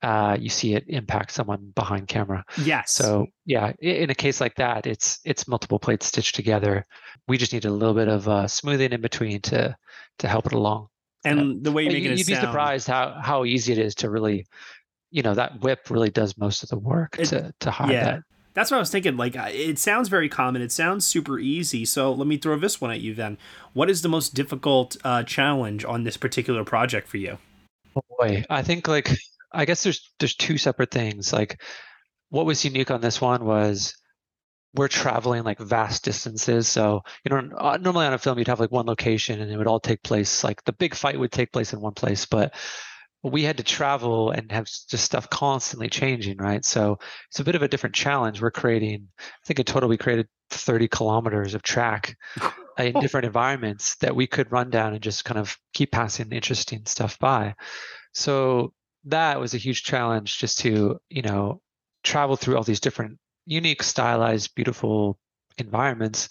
uh, 0.02 0.36
you 0.40 0.48
see 0.48 0.74
it 0.74 0.84
impact 0.88 1.30
someone 1.30 1.72
behind 1.74 2.08
camera. 2.08 2.44
Yes. 2.62 2.92
So 2.92 3.26
yeah, 3.44 3.72
in 3.80 4.10
a 4.10 4.14
case 4.14 4.40
like 4.40 4.56
that, 4.56 4.86
it's 4.86 5.20
it's 5.24 5.46
multiple 5.46 5.78
plates 5.78 6.06
stitched 6.06 6.34
together. 6.34 6.86
We 7.28 7.38
just 7.38 7.52
need 7.52 7.66
a 7.66 7.70
little 7.70 7.94
bit 7.94 8.08
of 8.08 8.28
uh, 8.28 8.48
smoothing 8.48 8.92
in 8.92 9.00
between 9.00 9.42
to 9.42 9.76
to 10.20 10.28
help 10.28 10.46
it 10.46 10.52
along. 10.52 10.88
And 11.24 11.62
the 11.62 11.72
way 11.72 11.84
you 11.84 11.90
make 11.90 12.04
it, 12.04 12.18
you'd 12.18 12.26
sound... 12.26 12.40
be 12.40 12.46
surprised 12.46 12.86
how 12.86 13.18
how 13.22 13.44
easy 13.44 13.72
it 13.72 13.78
is 13.78 13.94
to 13.96 14.10
really 14.10 14.46
you 15.10 15.22
know 15.22 15.34
that 15.34 15.60
whip 15.60 15.90
really 15.90 16.10
does 16.10 16.36
most 16.38 16.62
of 16.62 16.68
the 16.68 16.78
work 16.78 17.18
it, 17.18 17.26
to 17.26 17.52
to 17.60 17.70
hide 17.70 17.92
yeah. 17.92 18.04
that. 18.04 18.20
That's 18.52 18.70
what 18.70 18.78
I 18.78 18.80
was 18.80 18.90
thinking. 18.90 19.16
Like, 19.16 19.36
it 19.36 19.78
sounds 19.78 20.08
very 20.08 20.28
common. 20.28 20.60
It 20.60 20.72
sounds 20.72 21.06
super 21.06 21.38
easy. 21.38 21.84
So 21.84 22.12
let 22.12 22.26
me 22.26 22.36
throw 22.36 22.58
this 22.58 22.80
one 22.80 22.90
at 22.90 23.00
you 23.00 23.14
then. 23.14 23.38
What 23.74 23.88
is 23.88 24.02
the 24.02 24.08
most 24.08 24.34
difficult 24.34 24.96
uh, 25.04 25.22
challenge 25.22 25.84
on 25.84 26.02
this 26.02 26.16
particular 26.16 26.64
project 26.64 27.06
for 27.06 27.18
you? 27.18 27.38
Oh 27.94 28.02
boy, 28.18 28.44
I 28.50 28.62
think 28.62 28.88
like 28.88 29.10
I 29.52 29.64
guess 29.64 29.82
there's 29.82 30.10
there's 30.18 30.34
two 30.34 30.58
separate 30.58 30.90
things. 30.90 31.32
Like, 31.32 31.60
what 32.30 32.46
was 32.46 32.64
unique 32.64 32.90
on 32.90 33.00
this 33.00 33.20
one 33.20 33.44
was 33.44 33.94
we're 34.74 34.88
traveling 34.88 35.42
like 35.42 35.58
vast 35.58 36.04
distances. 36.04 36.68
So, 36.68 37.02
you 37.24 37.30
know, 37.30 37.56
uh, 37.56 37.78
normally 37.80 38.06
on 38.06 38.12
a 38.12 38.18
film, 38.18 38.38
you'd 38.38 38.48
have 38.48 38.60
like 38.60 38.70
one 38.70 38.86
location 38.86 39.40
and 39.40 39.50
it 39.50 39.56
would 39.56 39.66
all 39.66 39.80
take 39.80 40.02
place, 40.02 40.44
like 40.44 40.62
the 40.64 40.72
big 40.72 40.94
fight 40.94 41.18
would 41.18 41.32
take 41.32 41.52
place 41.52 41.72
in 41.72 41.80
one 41.80 41.94
place. 41.94 42.26
But 42.26 42.54
we 43.22 43.42
had 43.42 43.58
to 43.58 43.62
travel 43.62 44.30
and 44.30 44.50
have 44.50 44.66
just 44.66 45.04
stuff 45.04 45.28
constantly 45.28 45.88
changing, 45.88 46.38
right? 46.38 46.64
So 46.64 46.98
it's 47.28 47.40
a 47.40 47.44
bit 47.44 47.54
of 47.54 47.62
a 47.62 47.68
different 47.68 47.94
challenge. 47.94 48.40
We're 48.40 48.50
creating, 48.50 49.08
I 49.18 49.46
think 49.46 49.58
in 49.58 49.64
total, 49.66 49.88
we 49.88 49.98
created 49.98 50.28
30 50.50 50.88
kilometers 50.88 51.54
of 51.54 51.62
track 51.62 52.16
in 52.78 52.98
different 53.00 53.26
environments 53.26 53.96
that 53.96 54.16
we 54.16 54.26
could 54.26 54.52
run 54.52 54.70
down 54.70 54.94
and 54.94 55.02
just 55.02 55.24
kind 55.24 55.38
of 55.38 55.58
keep 55.74 55.92
passing 55.92 56.32
interesting 56.32 56.82
stuff 56.86 57.18
by. 57.18 57.54
So 58.14 58.72
that 59.04 59.38
was 59.38 59.54
a 59.54 59.58
huge 59.58 59.82
challenge 59.82 60.38
just 60.38 60.60
to, 60.60 60.98
you 61.10 61.22
know, 61.22 61.60
travel 62.02 62.36
through 62.36 62.56
all 62.56 62.62
these 62.62 62.80
different 62.80 63.18
unique, 63.46 63.82
stylized, 63.82 64.54
beautiful 64.54 65.18
environments 65.58 66.28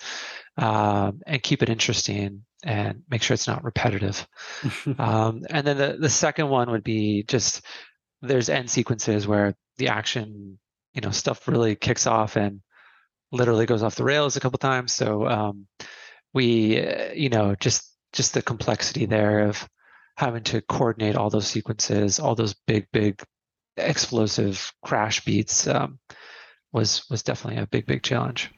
um, 0.58 1.22
and 1.26 1.44
keep 1.44 1.64
it 1.64 1.70
interesting 1.70 2.44
and 2.64 3.04
make 3.10 3.22
sure 3.22 3.34
it's 3.34 3.48
not 3.48 3.64
repetitive. 3.64 4.28
um, 5.00 5.44
and 5.50 5.66
then 5.66 5.78
the, 5.78 5.98
the 6.00 6.10
second 6.10 6.50
one 6.50 6.72
would 6.72 6.84
be 6.84 7.24
just 7.24 7.62
there's 8.22 8.50
end 8.50 8.70
sequences 8.70 9.28
where 9.28 9.56
the 9.78 9.88
action, 9.88 10.60
you 10.94 11.02
know, 11.02 11.12
stuff 11.12 11.48
really 11.48 11.76
kicks 11.76 12.06
off 12.06 12.36
and 12.36 12.62
literally 13.32 13.66
goes 13.66 13.84
off 13.84 13.96
the 13.96 14.04
rails 14.04 14.36
a 14.36 14.40
couple 14.40 14.58
times. 14.58 14.92
So 14.92 15.28
um, 15.28 15.68
we, 16.34 16.86
uh, 16.86 17.14
you 17.14 17.30
know, 17.30 17.56
just 17.56 17.86
just 18.12 18.34
the 18.34 18.42
complexity 18.42 19.06
there 19.06 19.48
of 19.48 19.68
having 20.18 20.44
to 20.44 20.62
coordinate 20.62 21.16
all 21.16 21.30
those 21.30 21.48
sequences, 21.48 22.20
all 22.20 22.36
those 22.36 22.56
big, 22.68 22.88
big 22.92 23.22
explosive 23.78 24.74
crash 24.84 25.24
beats 25.24 25.68
um, 25.68 26.00
was 26.72 27.10
was 27.10 27.24
definitely 27.24 27.62
a 27.62 27.68
big, 27.68 27.86
big 27.86 28.04
challenge. 28.04 28.52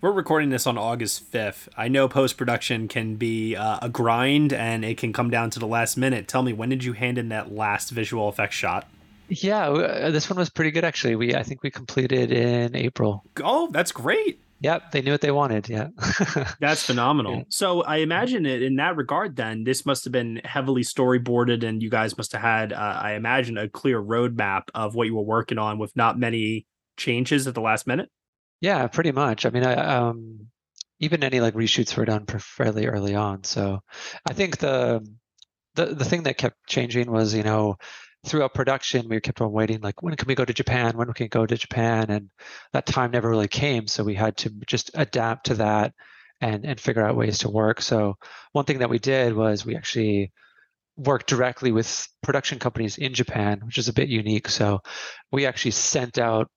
We're 0.00 0.12
recording 0.12 0.50
this 0.50 0.64
on 0.64 0.78
August 0.78 1.32
5th. 1.32 1.68
I 1.76 1.88
know 1.88 2.08
post 2.08 2.36
production 2.36 2.86
can 2.86 3.16
be 3.16 3.56
uh, 3.56 3.80
a 3.82 3.88
grind 3.88 4.52
and 4.52 4.84
it 4.84 4.96
can 4.96 5.12
come 5.12 5.28
down 5.28 5.50
to 5.50 5.58
the 5.58 5.66
last 5.66 5.96
minute. 5.96 6.28
Tell 6.28 6.42
me, 6.42 6.52
when 6.52 6.68
did 6.68 6.84
you 6.84 6.92
hand 6.92 7.18
in 7.18 7.30
that 7.30 7.52
last 7.52 7.90
visual 7.90 8.28
effects 8.28 8.54
shot? 8.54 8.86
Yeah, 9.28 9.68
uh, 9.68 10.10
this 10.10 10.30
one 10.30 10.38
was 10.38 10.50
pretty 10.50 10.70
good 10.70 10.84
actually. 10.84 11.16
We 11.16 11.34
I 11.34 11.42
think 11.42 11.62
we 11.62 11.70
completed 11.70 12.30
in 12.30 12.76
April. 12.76 13.24
Oh, 13.42 13.68
that's 13.72 13.90
great. 13.90 14.40
Yep, 14.60 14.90
they 14.92 15.02
knew 15.02 15.12
what 15.12 15.20
they 15.20 15.30
wanted. 15.30 15.68
Yeah. 15.68 15.88
That's 16.60 16.82
phenomenal. 16.82 17.36
Yeah. 17.36 17.42
So 17.48 17.82
I 17.82 17.98
imagine 17.98 18.44
it 18.44 18.60
in 18.60 18.74
that 18.76 18.96
regard, 18.96 19.36
then 19.36 19.62
this 19.62 19.86
must 19.86 20.02
have 20.02 20.12
been 20.12 20.40
heavily 20.44 20.82
storyboarded, 20.82 21.62
and 21.62 21.80
you 21.80 21.88
guys 21.88 22.18
must 22.18 22.32
have 22.32 22.42
had, 22.42 22.72
uh, 22.72 22.98
I 23.00 23.12
imagine, 23.12 23.56
a 23.56 23.68
clear 23.68 24.02
roadmap 24.02 24.62
of 24.74 24.96
what 24.96 25.06
you 25.06 25.14
were 25.14 25.22
working 25.22 25.58
on 25.58 25.78
with 25.78 25.94
not 25.94 26.18
many 26.18 26.66
changes 26.98 27.46
at 27.46 27.54
the 27.54 27.60
last 27.60 27.86
minute. 27.86 28.10
Yeah, 28.60 28.86
pretty 28.88 29.12
much. 29.12 29.46
I 29.46 29.50
mean, 29.50 29.64
I, 29.64 29.74
um, 29.74 30.48
even 31.00 31.24
any 31.24 31.40
like 31.40 31.54
reshoots 31.54 31.96
were 31.96 32.04
done 32.04 32.26
fairly 32.26 32.86
early 32.86 33.14
on. 33.14 33.44
So 33.44 33.80
I 34.28 34.32
think 34.34 34.58
the 34.58 35.06
the 35.74 35.86
the 35.86 36.04
thing 36.04 36.24
that 36.24 36.38
kept 36.38 36.56
changing 36.66 37.10
was, 37.10 37.34
you 37.34 37.44
know, 37.44 37.76
throughout 38.26 38.54
production, 38.54 39.08
we 39.08 39.20
kept 39.20 39.40
on 39.40 39.52
waiting, 39.52 39.80
like, 39.80 40.02
when 40.02 40.16
can 40.16 40.26
we 40.26 40.34
go 40.34 40.44
to 40.44 40.52
Japan? 40.52 40.96
When 40.96 41.12
can 41.12 41.24
we 41.24 41.28
go 41.28 41.46
to 41.46 41.56
Japan? 41.56 42.10
And 42.10 42.30
that 42.72 42.86
time 42.86 43.12
never 43.12 43.30
really 43.30 43.48
came. 43.48 43.86
So 43.86 44.04
we 44.04 44.14
had 44.14 44.36
to 44.38 44.50
just 44.66 44.90
adapt 44.94 45.46
to 45.46 45.54
that 45.54 45.94
and, 46.40 46.64
and 46.64 46.80
figure 46.80 47.04
out 47.04 47.16
ways 47.16 47.38
to 47.38 47.50
work. 47.50 47.80
So 47.80 48.16
one 48.52 48.64
thing 48.64 48.78
that 48.78 48.90
we 48.90 48.98
did 48.98 49.34
was 49.34 49.64
we 49.64 49.76
actually 49.76 50.32
worked 50.96 51.28
directly 51.28 51.70
with 51.70 52.08
production 52.22 52.58
companies 52.58 52.98
in 52.98 53.14
Japan, 53.14 53.60
which 53.64 53.78
is 53.78 53.88
a 53.88 53.92
bit 53.92 54.08
unique. 54.08 54.48
So 54.48 54.80
we 55.30 55.46
actually 55.46 55.70
sent 55.70 56.18
out 56.18 56.50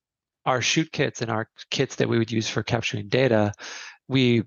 our 0.44 0.60
shoot 0.60 0.90
kits 0.92 1.22
and 1.22 1.30
our 1.30 1.48
kits 1.70 1.96
that 1.96 2.08
we 2.08 2.18
would 2.18 2.32
use 2.32 2.48
for 2.48 2.62
capturing 2.62 3.08
data. 3.08 3.52
We 4.08 4.42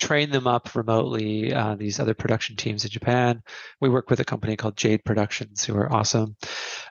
train 0.00 0.30
them 0.30 0.46
up 0.46 0.74
remotely. 0.74 1.52
Uh, 1.52 1.76
these 1.76 2.00
other 2.00 2.14
production 2.14 2.56
teams 2.56 2.84
in 2.84 2.90
Japan. 2.90 3.42
We 3.80 3.88
work 3.88 4.10
with 4.10 4.20
a 4.20 4.24
company 4.24 4.56
called 4.56 4.76
Jade 4.76 5.04
Productions, 5.04 5.62
who 5.62 5.76
are 5.76 5.92
awesome, 5.92 6.36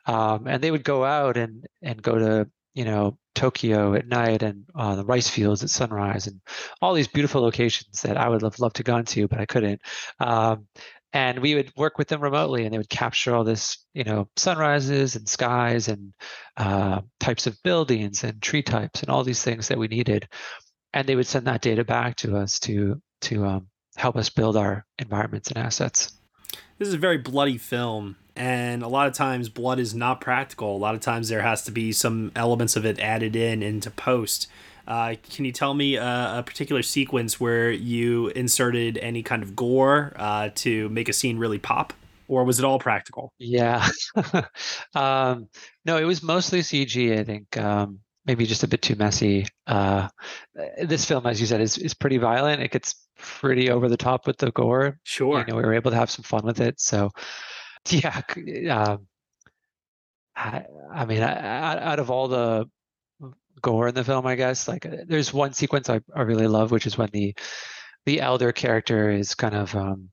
um, 0.06 0.48
and 0.48 0.64
they 0.64 0.72
would 0.72 0.84
go 0.84 1.04
out 1.04 1.36
and 1.36 1.66
and 1.82 2.02
go 2.02 2.18
to 2.18 2.50
you 2.76 2.86
know 2.86 3.18
Tokyo 3.36 3.96
at 3.96 4.08
night 4.08 4.44
and 4.44 4.66
uh, 4.76 4.96
the 4.96 5.06
rice 5.06 5.30
fields 5.30 5.64
at 5.64 5.70
sunrise 5.70 6.28
and 6.28 6.40
all 6.82 6.94
these 6.94 7.08
beautiful 7.08 7.42
locations 7.42 8.02
that 8.04 8.18
I 8.18 8.30
would 8.30 8.44
have 8.44 8.60
loved 8.60 8.78
to 8.78 8.84
gone 8.84 9.06
to, 9.06 9.28
but 9.28 9.40
I 9.40 9.46
couldn't. 9.46 9.82
Um, 10.20 10.68
and 11.14 11.40
we 11.40 11.56
would 11.56 11.72
work 11.76 11.98
with 11.98 12.08
them 12.08 12.22
remotely 12.22 12.66
and 12.66 12.74
they 12.74 12.78
would 12.78 12.90
capture 12.90 13.36
all 13.36 13.44
this 13.44 13.86
you 13.94 14.04
know 14.04 14.28
sunrises 14.36 15.16
and 15.16 15.28
skies 15.28 15.88
and 15.88 16.14
uh, 16.58 17.02
types 17.20 17.48
of 17.48 17.62
buildings 17.64 18.24
and 18.24 18.42
tree 18.42 18.64
types 18.64 19.02
and 19.02 19.10
all 19.10 19.24
these 19.24 19.44
things 19.44 19.68
that 19.68 19.78
we 19.78 19.88
needed 19.88 20.28
and 20.94 21.08
they 21.08 21.16
would 21.16 21.28
send 21.28 21.48
that 21.48 21.62
data 21.62 21.84
back 21.84 22.16
to 22.18 22.38
us 22.38 22.60
to 22.60 23.02
to 23.22 23.46
um, 23.46 23.68
help 23.96 24.16
us 24.16 24.30
build 24.30 24.56
our 24.56 24.86
environments 24.98 25.50
and 25.50 25.58
assets. 25.58 26.14
This 26.78 26.88
is 26.88 26.94
a 26.94 27.00
very 27.00 27.18
bloody 27.18 27.58
film, 27.58 28.16
and 28.36 28.82
a 28.82 28.88
lot 28.88 29.08
of 29.08 29.14
times 29.14 29.50
blood 29.50 29.80
is 29.80 29.94
not 29.94 30.22
practical. 30.22 30.76
A 30.76 30.80
lot 30.80 30.96
of 30.96 31.02
times 31.02 31.30
there 31.30 31.42
has 31.42 31.64
to 31.64 31.72
be 31.72 31.92
some 31.92 32.32
elements 32.36 32.76
of 32.76 32.86
it 32.86 33.00
added 33.00 33.36
in 33.36 33.62
into 33.62 33.92
post. 33.92 34.48
Uh, 34.90 35.14
can 35.32 35.46
you 35.46 35.52
tell 35.52 35.76
me 35.76 35.96
a, 35.98 36.40
a, 36.40 36.44
particular 36.44 36.82
sequence 36.82 37.40
where 37.40 37.70
you 37.70 38.30
inserted 38.30 38.98
any 38.98 39.22
kind 39.22 39.44
of 39.44 39.56
gore 39.56 40.14
uh, 40.16 40.50
to 40.56 40.90
make 40.90 41.08
a 41.08 41.14
scene 41.14 41.38
really 41.38 41.60
pop? 41.60 41.94
Or 42.28 42.44
was 42.44 42.58
it 42.58 42.66
all 42.66 42.80
practical? 42.80 43.32
Yeah. 43.38 43.88
um, 44.96 45.48
no, 45.86 45.98
it 45.98 46.06
was 46.06 46.24
mostly 46.24 46.62
CG, 46.62 47.18
I 47.18 47.24
think. 47.24 47.56
Um, 47.56 48.00
maybe 48.26 48.48
just 48.48 48.64
a 48.64 48.68
bit 48.68 48.82
too 48.82 48.96
messy. 48.96 49.46
Uh, 49.68 50.10
this 50.82 51.06
film, 51.06 51.28
as 51.28 51.40
you 51.40 51.46
said, 51.46 51.62
is 51.62 51.78
is 51.78 51.94
pretty 51.94 52.18
violent. 52.18 52.62
It 52.62 52.72
gets 52.72 52.96
pretty 53.18 53.70
over 53.70 53.90
the 53.90 53.98
top 53.98 54.26
with 54.26 54.38
the 54.38 54.52
gore. 54.52 55.00
Sure. 55.04 55.40
You 55.40 55.46
know, 55.46 55.56
we 55.56 55.64
were 55.64 55.74
able 55.74 55.92
to 55.92 55.98
have 55.98 56.12
some 56.12 56.24
fun 56.24 56.46
with 56.46 56.62
it. 56.62 56.80
So, 56.80 57.12
yeah. 57.90 58.22
Um, 58.36 59.08
I, 60.36 60.64
I 60.92 61.06
mean, 61.06 61.22
out 61.22 62.00
of 62.00 62.10
all 62.10 62.28
the 62.28 62.66
gore 63.62 63.88
in 63.88 63.96
the 63.96 64.04
film, 64.04 64.26
I 64.26 64.36
guess 64.36 64.68
like 64.68 64.86
uh, 64.86 64.98
there's 65.08 65.34
one 65.34 65.54
sequence 65.54 65.90
I, 65.90 66.02
I 66.16 66.22
really 66.22 66.48
love, 66.48 66.72
which 66.72 66.88
is 66.88 66.98
when 66.98 67.10
the 67.12 67.36
the 68.06 68.22
elder 68.22 68.52
character 68.52 69.12
is 69.12 69.36
kind 69.36 69.56
of, 69.56 69.76
um, 69.76 70.10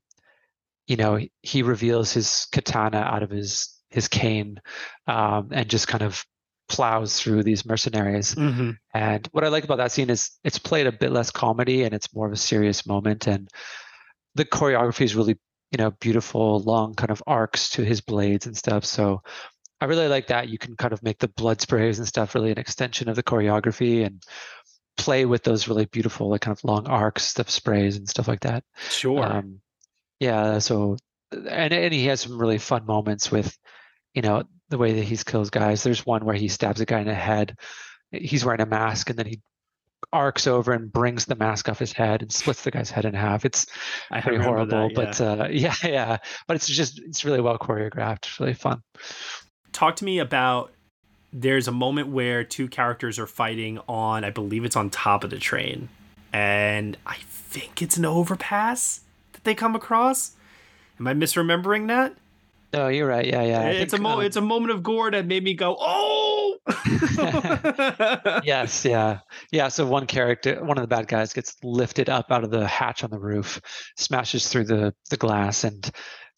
you 0.87 0.97
know, 0.97 1.19
he 1.41 1.63
reveals 1.63 2.13
his 2.13 2.47
katana 2.51 2.99
out 2.99 3.23
of 3.23 3.29
his 3.29 3.73
his 3.89 4.07
cane 4.07 4.61
um, 5.07 5.49
and 5.51 5.69
just 5.69 5.87
kind 5.87 6.03
of 6.03 6.25
plows 6.69 7.19
through 7.19 7.43
these 7.43 7.65
mercenaries. 7.65 8.35
Mm-hmm. 8.35 8.71
And 8.93 9.27
what 9.31 9.43
I 9.43 9.47
like 9.47 9.63
about 9.63 9.77
that 9.77 9.91
scene 9.91 10.09
is 10.09 10.31
it's 10.43 10.59
played 10.59 10.87
a 10.87 10.91
bit 10.91 11.11
less 11.11 11.31
comedy 11.31 11.83
and 11.83 11.93
it's 11.93 12.13
more 12.13 12.27
of 12.27 12.33
a 12.33 12.37
serious 12.37 12.85
moment. 12.85 13.27
And 13.27 13.49
the 14.35 14.45
choreography 14.45 15.05
is 15.05 15.15
really, 15.15 15.37
you 15.71 15.77
know, 15.77 15.91
beautiful, 15.91 16.59
long 16.59 16.93
kind 16.93 17.11
of 17.11 17.23
arcs 17.25 17.69
to 17.71 17.83
his 17.83 18.01
blades 18.01 18.45
and 18.45 18.55
stuff. 18.55 18.85
So 18.85 19.21
I 19.79 19.85
really 19.85 20.07
like 20.07 20.27
that. 20.27 20.49
You 20.49 20.57
can 20.57 20.75
kind 20.75 20.93
of 20.93 21.03
make 21.03 21.19
the 21.19 21.27
blood 21.27 21.61
sprays 21.61 21.99
and 21.99 22.07
stuff 22.07 22.33
really 22.33 22.51
an 22.51 22.57
extension 22.57 23.09
of 23.09 23.15
the 23.15 23.23
choreography 23.23 24.05
and 24.05 24.23
play 24.97 25.25
with 25.25 25.43
those 25.43 25.67
really 25.67 25.85
beautiful, 25.85 26.29
like 26.29 26.41
kind 26.41 26.57
of 26.57 26.63
long 26.63 26.87
arcs 26.87 27.37
of 27.37 27.49
sprays 27.49 27.97
and 27.97 28.09
stuff 28.09 28.27
like 28.27 28.41
that. 28.41 28.63
Sure. 28.89 29.23
Um, 29.23 29.61
yeah. 30.19 30.59
So, 30.59 30.97
and, 31.31 31.73
and 31.73 31.93
he 31.93 32.05
has 32.07 32.21
some 32.21 32.39
really 32.39 32.57
fun 32.57 32.85
moments 32.85 33.31
with, 33.31 33.55
you 34.13 34.23
know, 34.23 34.43
the 34.69 34.77
way 34.77 34.93
that 34.93 35.03
he 35.03 35.17
kills 35.17 35.49
guys. 35.49 35.83
There's 35.83 36.05
one 36.05 36.25
where 36.25 36.35
he 36.35 36.47
stabs 36.47 36.81
a 36.81 36.85
guy 36.85 36.99
in 36.99 37.07
the 37.07 37.13
head. 37.13 37.57
He's 38.11 38.43
wearing 38.43 38.61
a 38.61 38.65
mask, 38.65 39.09
and 39.09 39.19
then 39.19 39.25
he 39.25 39.41
arcs 40.13 40.47
over 40.47 40.71
and 40.71 40.91
brings 40.91 41.25
the 41.25 41.35
mask 41.35 41.69
off 41.69 41.79
his 41.79 41.91
head 41.91 42.21
and 42.21 42.31
splits 42.31 42.63
the 42.63 42.71
guy's 42.71 42.89
head 42.89 43.05
in 43.05 43.13
half. 43.13 43.45
It's 43.45 43.65
I 44.11 44.21
pretty 44.21 44.43
horrible, 44.43 44.89
that, 44.89 44.91
yeah. 44.91 44.95
but 44.95 45.21
uh, 45.21 45.47
yeah, 45.51 45.75
yeah. 45.83 46.17
But 46.47 46.55
it's 46.55 46.67
just 46.67 46.99
it's 46.99 47.25
really 47.25 47.41
well 47.41 47.57
choreographed. 47.57 48.25
It's 48.25 48.39
really 48.39 48.53
fun. 48.53 48.81
Talk 49.77 49.95
to 49.97 50.05
me 50.05 50.17
about. 50.17 50.71
There's 51.31 51.67
a 51.67 51.71
moment 51.71 52.07
where 52.07 52.43
two 52.43 52.67
characters 52.67 53.19
are 53.19 53.27
fighting 53.27 53.77
on, 53.87 54.23
I 54.23 54.31
believe 54.31 54.65
it's 54.65 54.75
on 54.75 54.89
top 54.89 55.23
of 55.23 55.29
the 55.29 55.37
train, 55.37 55.89
and 56.33 56.97
I 57.05 57.17
think 57.27 57.83
it's 57.83 57.95
an 57.95 58.03
overpass 58.03 59.01
that 59.33 59.43
they 59.43 59.53
come 59.53 59.75
across. 59.75 60.31
Am 60.99 61.05
I 61.05 61.13
misremembering 61.13 61.89
that? 61.89 62.15
Oh, 62.73 62.87
you're 62.87 63.07
right. 63.07 63.27
Yeah, 63.27 63.43
yeah. 63.43 63.69
it's 63.69 63.91
think, 63.91 63.99
a 63.99 64.01
mo- 64.01 64.17
um, 64.17 64.21
it's 64.21 64.35
a 64.35 64.41
moment 64.41 64.71
of 64.71 64.81
gore 64.81 65.11
that 65.11 65.27
made 65.27 65.43
me 65.43 65.53
go, 65.53 65.77
"Oh!" 65.79 66.57
yes, 68.43 68.83
yeah, 68.83 69.19
yeah. 69.51 69.67
So 69.67 69.85
one 69.85 70.07
character, 70.07 70.63
one 70.63 70.79
of 70.79 70.81
the 70.81 70.87
bad 70.87 71.07
guys, 71.07 71.33
gets 71.33 71.55
lifted 71.63 72.09
up 72.09 72.31
out 72.31 72.43
of 72.43 72.49
the 72.49 72.65
hatch 72.65 73.03
on 73.03 73.11
the 73.11 73.19
roof, 73.19 73.61
smashes 73.95 74.47
through 74.47 74.65
the 74.65 74.95
the 75.11 75.17
glass, 75.17 75.63
and 75.63 75.91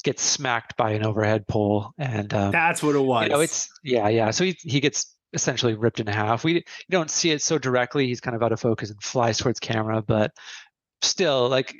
gets 0.04 0.24
smacked 0.24 0.78
by 0.78 0.92
an 0.92 1.06
overhead 1.06 1.48
pole. 1.48 1.92
And 1.98 2.34
um, 2.34 2.52
that's 2.52 2.82
what 2.82 2.96
it 2.96 3.02
was. 3.02 3.24
You 3.24 3.30
know, 3.30 3.40
it's 3.42 3.70
yeah, 3.84 4.08
yeah. 4.10 4.32
So 4.32 4.46
he 4.46 4.58
he 4.62 4.80
gets 4.80 5.16
essentially 5.34 5.76
ripped 5.76 6.00
in 6.00 6.08
half. 6.08 6.44
We 6.44 6.54
you 6.54 6.64
don't 6.90 7.12
see 7.12 7.32
it 7.32 7.42
so 7.42 7.58
directly. 7.58 8.08
He's 8.08 8.22
kind 8.22 8.36
of 8.36 8.44
out 8.44 8.52
of 8.52 8.60
focus 8.60 8.90
and 8.90 9.02
flies 9.02 9.38
towards 9.38 9.60
camera, 9.60 10.02
but 10.02 10.32
still, 11.02 11.50
like 11.50 11.76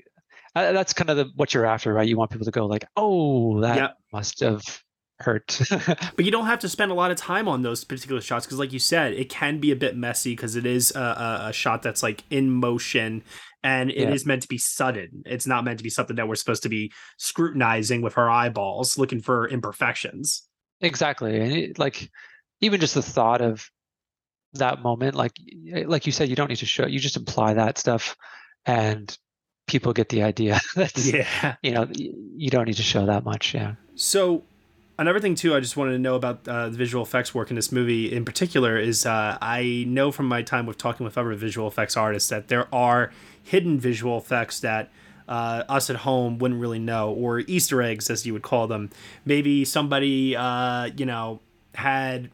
uh, 0.56 0.72
that's 0.72 0.94
kind 0.94 1.10
of 1.10 1.18
the, 1.18 1.32
what 1.36 1.54
you're 1.54 1.66
after, 1.66 1.94
right? 1.94 2.08
You 2.08 2.18
want 2.18 2.32
people 2.32 2.46
to 2.46 2.52
go 2.52 2.66
like, 2.66 2.86
"Oh, 2.96 3.62
that 3.62 3.76
yep. 3.76 3.98
must 4.12 4.40
have 4.42 4.64
hurt. 5.22 5.60
but 5.70 6.26
you 6.26 6.32
don't 6.32 6.46
have 6.46 6.60
to 6.60 6.70
spend 6.70 6.92
a 6.92 6.94
lot 6.94 7.12
of 7.12 7.18
time 7.18 7.48
on 7.48 7.62
those 7.62 7.84
particular 7.84 8.22
shots 8.22 8.46
because, 8.46 8.60
like 8.60 8.74
you 8.74 8.80
said, 8.80 9.14
it 9.14 9.30
can 9.30 9.60
be 9.60 9.72
a 9.72 9.76
bit 9.76 9.96
messy 9.96 10.32
because 10.34 10.56
it 10.56 10.66
is 10.66 10.92
a, 10.96 11.00
a, 11.00 11.40
a, 11.50 11.54
shot 11.54 11.82
that's 11.82 12.02
like 12.02 12.24
in 12.30 12.50
motion 12.50 13.24
and 13.64 13.92
it 13.92 14.08
yeah. 14.08 14.12
is 14.12 14.26
meant 14.26 14.42
to 14.42 14.48
be 14.48 14.58
sudden. 14.58 15.24
It's 15.26 15.46
not 15.46 15.64
meant 15.64 15.80
to 15.80 15.84
be 15.84 15.90
something 15.90 16.16
that 16.16 16.28
we're 16.28 16.36
supposed 16.36 16.64
to 16.64 16.70
be 16.70 16.92
scrutinizing 17.18 18.02
with 18.02 18.18
our 18.18 18.30
eyeballs, 18.30 18.98
looking 18.98 19.22
for 19.22 19.48
imperfections. 19.48 20.44
Exactly, 20.82 21.40
and 21.40 21.52
it, 21.52 21.80
like 21.80 22.10
even 22.62 22.80
just 22.80 22.96
the 22.96 23.02
thought 23.02 23.42
of 23.42 23.70
that 24.54 24.82
moment, 24.82 25.16
like 25.16 25.34
like 25.86 26.06
you 26.06 26.12
said, 26.12 26.30
you 26.30 26.36
don't 26.36 26.50
need 26.50 26.58
to 26.58 26.66
show. 26.66 26.86
You 26.86 27.00
just 27.00 27.18
imply 27.18 27.54
that 27.54 27.78
stuff, 27.78 28.16
and 28.66 29.16
people 29.68 29.92
get 29.92 30.08
the 30.08 30.24
idea. 30.24 30.60
yeah, 30.96 31.56
you 31.62 31.72
know, 31.72 31.88
you 31.94 32.50
don't 32.50 32.66
need 32.66 32.78
to 32.78 32.84
show 32.84 33.06
that 33.08 33.26
much. 33.26 33.54
Yeah. 33.54 33.76
So 33.96 34.46
another 35.00 35.20
thing 35.20 35.34
too 35.34 35.56
i 35.56 35.60
just 35.60 35.78
wanted 35.78 35.94
to 35.94 36.00
know 36.00 36.16
about 36.16 36.48
uh, 36.48 36.68
the 36.70 36.78
visual 36.78 37.04
effects 37.04 37.34
work 37.34 37.50
in 37.50 37.56
this 37.56 37.72
movie 37.72 38.12
in 38.12 38.26
particular 38.26 38.78
is 38.78 39.06
uh, 39.06 39.38
i 39.42 39.84
know 39.88 40.12
from 40.12 40.28
my 40.28 40.42
time 40.42 40.66
with 40.66 40.78
talking 40.78 41.04
with 41.04 41.18
other 41.18 41.34
visual 41.34 41.68
effects 41.68 41.96
artists 41.96 42.30
that 42.30 42.50
there 42.50 42.68
are 42.74 43.12
hidden 43.42 43.80
visual 43.80 44.18
effects 44.18 44.60
that 44.60 44.90
uh, 45.28 45.64
us 45.70 45.90
at 45.90 45.98
home 45.98 46.40
wouldn't 46.40 46.60
really 46.60 46.80
know 46.80 47.12
or 47.12 47.40
easter 47.42 47.82
eggs 47.82 48.10
as 48.10 48.26
you 48.26 48.34
would 48.34 48.42
call 48.42 48.68
them 48.68 48.90
maybe 49.26 49.64
somebody 49.64 50.36
uh, 50.36 50.90
you 50.98 51.06
know 51.06 51.40
had 51.76 52.30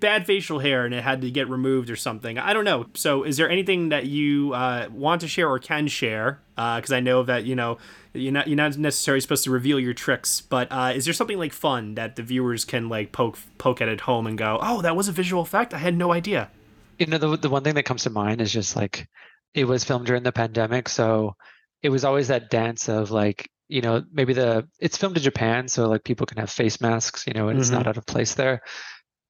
bad 0.00 0.26
facial 0.26 0.58
hair 0.58 0.84
and 0.84 0.94
it 0.94 1.04
had 1.04 1.20
to 1.20 1.30
get 1.30 1.48
removed 1.48 1.90
or 1.90 1.96
something. 1.96 2.38
I 2.38 2.52
don't 2.52 2.64
know. 2.64 2.86
So, 2.94 3.22
is 3.22 3.36
there 3.36 3.48
anything 3.48 3.90
that 3.90 4.06
you 4.06 4.54
uh, 4.54 4.88
want 4.90 5.20
to 5.20 5.28
share 5.28 5.48
or 5.48 5.58
can 5.58 5.86
share? 5.86 6.40
Because 6.56 6.90
uh, 6.90 6.96
I 6.96 7.00
know 7.00 7.22
that 7.22 7.44
you 7.44 7.54
know 7.54 7.78
you're 8.12 8.32
not 8.32 8.48
you're 8.48 8.56
not 8.56 8.76
necessarily 8.76 9.20
supposed 9.20 9.44
to 9.44 9.50
reveal 9.50 9.78
your 9.78 9.94
tricks, 9.94 10.40
but 10.40 10.68
uh, 10.70 10.92
is 10.94 11.04
there 11.04 11.14
something 11.14 11.38
like 11.38 11.52
fun 11.52 11.94
that 11.94 12.16
the 12.16 12.22
viewers 12.22 12.64
can 12.64 12.88
like 12.88 13.12
poke 13.12 13.38
poke 13.58 13.80
at 13.80 13.88
at 13.88 14.02
home 14.02 14.26
and 14.26 14.36
go, 14.36 14.58
"Oh, 14.60 14.82
that 14.82 14.96
was 14.96 15.08
a 15.08 15.12
visual 15.12 15.42
effect. 15.42 15.74
I 15.74 15.78
had 15.78 15.96
no 15.96 16.12
idea." 16.12 16.50
You 16.98 17.06
know, 17.06 17.18
the 17.18 17.36
the 17.36 17.50
one 17.50 17.62
thing 17.62 17.74
that 17.74 17.84
comes 17.84 18.02
to 18.04 18.10
mind 18.10 18.40
is 18.40 18.52
just 18.52 18.76
like 18.76 19.08
it 19.54 19.64
was 19.64 19.84
filmed 19.84 20.06
during 20.06 20.22
the 20.22 20.32
pandemic, 20.32 20.88
so 20.88 21.36
it 21.82 21.90
was 21.90 22.04
always 22.04 22.28
that 22.28 22.50
dance 22.50 22.88
of 22.88 23.10
like 23.10 23.48
you 23.68 23.80
know 23.80 24.02
maybe 24.12 24.32
the 24.32 24.68
it's 24.80 24.96
filmed 24.96 25.16
in 25.16 25.22
Japan, 25.22 25.68
so 25.68 25.88
like 25.88 26.04
people 26.04 26.26
can 26.26 26.38
have 26.38 26.50
face 26.50 26.80
masks, 26.80 27.26
you 27.26 27.32
know, 27.32 27.48
and 27.48 27.54
mm-hmm. 27.54 27.60
it's 27.60 27.70
not 27.70 27.80
mm-hmm. 27.80 27.90
out 27.90 27.96
of 27.96 28.06
place 28.06 28.34
there 28.34 28.62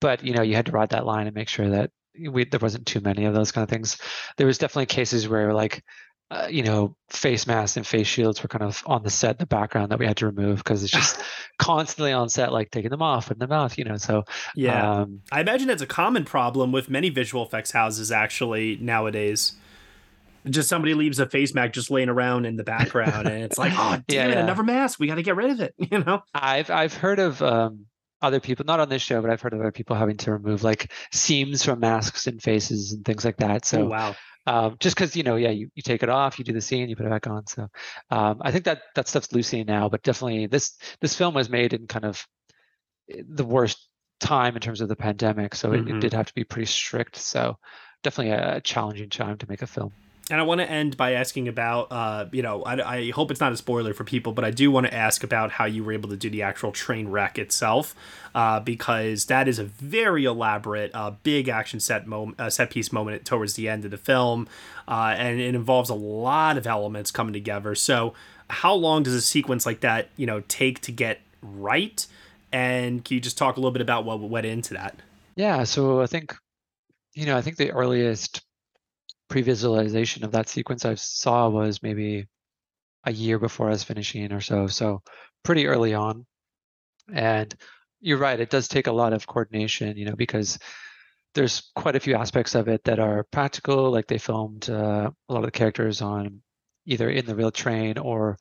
but 0.00 0.24
you 0.24 0.32
know 0.32 0.40
you 0.40 0.56
had 0.56 0.64
to 0.64 0.72
ride 0.72 0.88
that 0.88 1.04
line 1.04 1.26
and 1.26 1.36
make 1.36 1.48
sure 1.48 1.68
that 1.68 1.90
we, 2.18 2.44
there 2.44 2.60
wasn't 2.60 2.86
too 2.86 3.00
many 3.00 3.24
of 3.24 3.34
those 3.34 3.52
kind 3.52 3.62
of 3.62 3.68
things. 3.68 3.96
There 4.36 4.46
was 4.46 4.58
definitely 4.58 4.86
cases 4.86 5.28
where 5.28 5.54
like 5.54 5.84
uh, 6.30 6.46
you 6.48 6.62
know 6.62 6.94
face 7.08 7.46
masks 7.46 7.76
and 7.76 7.86
face 7.86 8.06
shields 8.06 8.42
were 8.42 8.48
kind 8.48 8.62
of 8.62 8.82
on 8.86 9.02
the 9.02 9.10
set 9.10 9.32
in 9.32 9.36
the 9.38 9.46
background 9.46 9.90
that 9.90 9.98
we 9.98 10.06
had 10.06 10.16
to 10.16 10.26
remove 10.26 10.58
because 10.58 10.82
it's 10.82 10.92
just 10.92 11.20
constantly 11.58 12.12
on 12.12 12.28
set 12.28 12.52
like 12.52 12.70
taking 12.70 12.90
them 12.90 13.02
off 13.02 13.30
in 13.30 13.38
the 13.38 13.48
mouth 13.48 13.76
you 13.76 13.84
know 13.84 13.96
so 13.96 14.24
yeah. 14.54 15.00
um, 15.00 15.20
i 15.32 15.40
imagine 15.40 15.66
that's 15.66 15.82
a 15.82 15.86
common 15.86 16.24
problem 16.24 16.70
with 16.70 16.88
many 16.88 17.08
visual 17.08 17.44
effects 17.44 17.72
houses 17.72 18.12
actually 18.12 18.76
nowadays. 18.80 19.54
Just 20.48 20.70
somebody 20.70 20.94
leaves 20.94 21.18
a 21.18 21.28
face 21.28 21.52
mask 21.52 21.72
just 21.72 21.90
laying 21.90 22.08
around 22.08 22.46
in 22.46 22.56
the 22.56 22.64
background 22.64 23.28
and 23.28 23.44
it's 23.44 23.58
like 23.58 23.72
oh 23.76 23.98
damn 24.08 24.16
yeah, 24.16 24.26
it 24.26 24.34
yeah. 24.36 24.42
another 24.44 24.62
mask 24.62 24.98
we 24.98 25.06
got 25.06 25.16
to 25.16 25.22
get 25.22 25.36
rid 25.36 25.50
of 25.50 25.60
it 25.60 25.74
you 25.78 26.02
know? 26.02 26.22
I've 26.32 26.70
i've 26.70 26.94
heard 26.94 27.18
of 27.18 27.42
um 27.42 27.84
other 28.22 28.40
people, 28.40 28.64
not 28.64 28.80
on 28.80 28.88
this 28.88 29.02
show, 29.02 29.20
but 29.20 29.30
I've 29.30 29.40
heard 29.40 29.54
of 29.54 29.60
other 29.60 29.72
people 29.72 29.96
having 29.96 30.16
to 30.18 30.32
remove 30.32 30.62
like 30.62 30.92
seams 31.12 31.64
from 31.64 31.80
masks 31.80 32.26
and 32.26 32.42
faces 32.42 32.92
and 32.92 33.04
things 33.04 33.24
like 33.24 33.38
that. 33.38 33.64
So 33.64 33.82
oh, 33.82 33.86
wow. 33.86 34.16
Um, 34.46 34.76
just 34.80 34.96
because 34.96 35.14
you 35.16 35.22
know, 35.22 35.36
yeah, 35.36 35.50
you, 35.50 35.70
you 35.74 35.82
take 35.82 36.02
it 36.02 36.08
off, 36.08 36.38
you 36.38 36.44
do 36.44 36.52
the 36.52 36.60
scene, 36.60 36.88
you 36.88 36.96
put 36.96 37.06
it 37.06 37.10
back 37.10 37.26
on. 37.26 37.46
So 37.46 37.68
um, 38.10 38.40
I 38.40 38.50
think 38.50 38.64
that 38.64 38.82
that 38.94 39.06
stuff's 39.06 39.32
loosening 39.32 39.66
now, 39.66 39.88
but 39.88 40.02
definitely 40.02 40.46
this 40.46 40.76
this 41.00 41.14
film 41.14 41.34
was 41.34 41.50
made 41.50 41.72
in 41.72 41.86
kind 41.86 42.04
of 42.04 42.26
eh, 43.10 43.22
the 43.28 43.44
worst 43.44 43.86
time 44.18 44.54
in 44.56 44.62
terms 44.62 44.80
of 44.80 44.88
the 44.88 44.96
pandemic, 44.96 45.54
so 45.54 45.70
mm-hmm. 45.70 45.88
it, 45.88 45.96
it, 45.96 46.00
did 46.00 46.12
have 46.14 46.26
to 46.26 46.34
be 46.34 46.44
pretty 46.44 46.66
strict. 46.66 47.16
So 47.16 47.58
definitely 48.02 48.32
a 48.32 48.60
challenging 48.60 49.10
time 49.10 49.38
to 49.38 49.48
make 49.48 49.62
a 49.62 49.66
film 49.66 49.92
and 50.30 50.40
I 50.40 50.44
want 50.44 50.60
to 50.60 50.70
end 50.70 50.96
by 50.96 51.14
asking 51.14 51.48
about, 51.48 51.88
uh, 51.90 52.26
you 52.30 52.42
know, 52.42 52.62
I, 52.62 52.96
I, 52.96 53.10
hope 53.10 53.32
it's 53.32 53.40
not 53.40 53.52
a 53.52 53.56
spoiler 53.56 53.92
for 53.92 54.04
people, 54.04 54.32
but 54.32 54.44
I 54.44 54.52
do 54.52 54.70
want 54.70 54.86
to 54.86 54.94
ask 54.94 55.24
about 55.24 55.50
how 55.50 55.64
you 55.64 55.82
were 55.82 55.92
able 55.92 56.08
to 56.10 56.16
do 56.16 56.30
the 56.30 56.42
actual 56.42 56.70
train 56.70 57.08
wreck 57.08 57.36
itself, 57.36 57.96
uh, 58.34 58.60
because 58.60 59.24
that 59.26 59.48
is 59.48 59.58
a 59.58 59.64
very 59.64 60.24
elaborate, 60.24 60.92
uh, 60.94 61.10
big 61.24 61.48
action 61.48 61.80
set 61.80 62.06
moment, 62.06 62.38
uh, 62.38 62.48
set 62.48 62.70
piece 62.70 62.92
moment 62.92 63.24
towards 63.24 63.54
the 63.54 63.68
end 63.68 63.84
of 63.84 63.90
the 63.90 63.98
film, 63.98 64.48
uh, 64.86 65.14
and 65.16 65.40
it 65.40 65.54
involves 65.54 65.90
a 65.90 65.94
lot 65.94 66.56
of 66.56 66.64
elements 66.64 67.10
coming 67.10 67.32
together. 67.32 67.74
So, 67.74 68.14
how 68.48 68.74
long 68.74 69.02
does 69.02 69.14
a 69.14 69.20
sequence 69.20 69.66
like 69.66 69.80
that, 69.80 70.10
you 70.16 70.26
know, 70.26 70.42
take 70.46 70.80
to 70.82 70.92
get 70.92 71.20
right? 71.42 72.06
And 72.52 73.04
can 73.04 73.16
you 73.16 73.20
just 73.20 73.36
talk 73.36 73.56
a 73.56 73.60
little 73.60 73.72
bit 73.72 73.82
about 73.82 74.04
what 74.04 74.20
went 74.20 74.46
into 74.46 74.74
that? 74.74 74.96
Yeah, 75.34 75.64
so 75.64 76.00
I 76.00 76.06
think, 76.06 76.36
you 77.14 77.26
know, 77.26 77.36
I 77.36 77.42
think 77.42 77.56
the 77.56 77.70
earliest 77.70 78.42
pre-visualization 79.30 80.24
of 80.24 80.32
that 80.32 80.48
sequence 80.48 80.84
I 80.84 80.96
saw 80.96 81.48
was 81.48 81.82
maybe 81.82 82.26
a 83.04 83.12
year 83.12 83.38
before 83.38 83.68
I 83.68 83.70
was 83.70 83.84
finishing 83.84 84.32
or 84.32 84.42
so. 84.42 84.66
So 84.66 85.02
pretty 85.42 85.66
early 85.66 85.94
on. 85.94 86.26
And 87.12 87.54
you're 88.00 88.18
right, 88.18 88.38
it 88.38 88.50
does 88.50 88.68
take 88.68 88.88
a 88.88 88.92
lot 88.92 89.12
of 89.12 89.26
coordination, 89.26 89.96
you 89.96 90.04
know, 90.04 90.16
because 90.16 90.58
there's 91.34 91.70
quite 91.74 91.96
a 91.96 92.00
few 92.00 92.14
aspects 92.14 92.54
of 92.54 92.68
it 92.68 92.84
that 92.84 92.98
are 92.98 93.24
practical, 93.30 93.90
like 93.90 94.06
they 94.06 94.18
filmed 94.18 94.68
uh, 94.68 95.10
a 95.28 95.32
lot 95.32 95.40
of 95.40 95.46
the 95.46 95.50
characters 95.50 96.02
on 96.02 96.42
either 96.86 97.08
in 97.08 97.24
the 97.24 97.36
real 97.36 97.50
train 97.50 97.98
or 97.98 98.36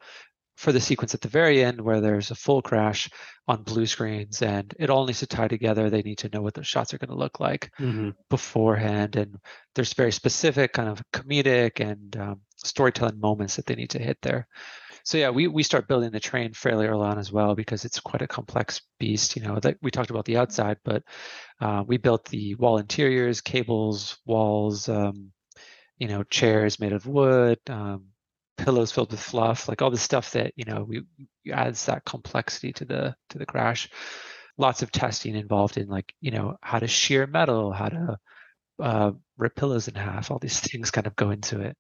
for 0.59 0.73
the 0.73 0.81
sequence 0.81 1.13
at 1.13 1.21
the 1.21 1.29
very 1.29 1.63
end 1.63 1.79
where 1.79 2.01
there's 2.01 2.31
a 2.31 2.35
full 2.35 2.61
crash 2.61 3.09
on 3.47 3.63
blue 3.63 3.85
screens 3.85 4.41
and 4.41 4.73
it 4.77 4.89
all 4.89 5.05
needs 5.05 5.19
to 5.19 5.25
tie 5.25 5.47
together. 5.47 5.89
They 5.89 6.01
need 6.01 6.17
to 6.17 6.29
know 6.33 6.41
what 6.41 6.53
the 6.53 6.65
shots 6.65 6.93
are 6.93 6.97
going 6.97 7.11
to 7.11 7.15
look 7.15 7.39
like 7.39 7.71
mm-hmm. 7.79 8.09
beforehand. 8.29 9.15
And 9.15 9.37
there's 9.73 9.93
very 9.93 10.11
specific 10.11 10.73
kind 10.73 10.89
of 10.89 11.01
comedic 11.13 11.79
and 11.79 12.17
um, 12.17 12.41
storytelling 12.57 13.21
moments 13.21 13.55
that 13.55 13.67
they 13.67 13.75
need 13.75 13.91
to 13.91 13.99
hit 13.99 14.17
there. 14.21 14.49
So 15.05 15.17
yeah 15.17 15.29
we, 15.29 15.47
we 15.47 15.63
start 15.63 15.87
building 15.87 16.11
the 16.11 16.19
train 16.19 16.51
fairly 16.51 16.87
early 16.87 17.07
on 17.07 17.17
as 17.17 17.31
well 17.31 17.55
because 17.55 17.85
it's 17.85 18.01
quite 18.01 18.21
a 18.21 18.27
complex 18.27 18.81
beast 18.99 19.37
you 19.37 19.41
know 19.41 19.61
that 19.61 19.77
we 19.81 19.91
talked 19.91 20.09
about 20.09 20.25
the 20.25 20.35
outside 20.35 20.75
but 20.83 21.03
uh, 21.61 21.83
we 21.87 21.95
built 21.95 22.25
the 22.25 22.55
wall 22.55 22.79
interiors 22.79 23.39
cables 23.39 24.17
walls 24.25 24.89
um, 24.89 25.31
you 25.97 26.09
know 26.09 26.21
chairs 26.23 26.81
made 26.81 26.91
of 26.91 27.07
wood 27.07 27.59
um, 27.69 28.07
pillows 28.63 28.91
filled 28.91 29.11
with 29.11 29.19
fluff, 29.19 29.67
like 29.67 29.81
all 29.81 29.91
the 29.91 29.97
stuff 29.97 30.31
that 30.31 30.53
you 30.55 30.65
know 30.65 30.83
we 30.83 31.03
adds 31.51 31.85
that 31.85 32.05
complexity 32.05 32.73
to 32.73 32.85
the 32.85 33.15
to 33.29 33.37
the 33.37 33.45
crash. 33.45 33.89
Lots 34.57 34.81
of 34.81 34.91
testing 34.91 35.35
involved 35.35 35.77
in 35.77 35.87
like 35.87 36.13
you 36.21 36.31
know 36.31 36.57
how 36.61 36.79
to 36.79 36.87
shear 36.87 37.27
metal, 37.27 37.71
how 37.71 37.89
to 37.89 38.17
uh, 38.81 39.11
rip 39.37 39.55
pillows 39.55 39.87
in 39.87 39.95
half. 39.95 40.31
All 40.31 40.39
these 40.39 40.59
things 40.71 40.91
kind 40.91 41.07
of 41.07 41.15
go 41.15 41.31
into 41.31 41.61
it. 41.61 41.77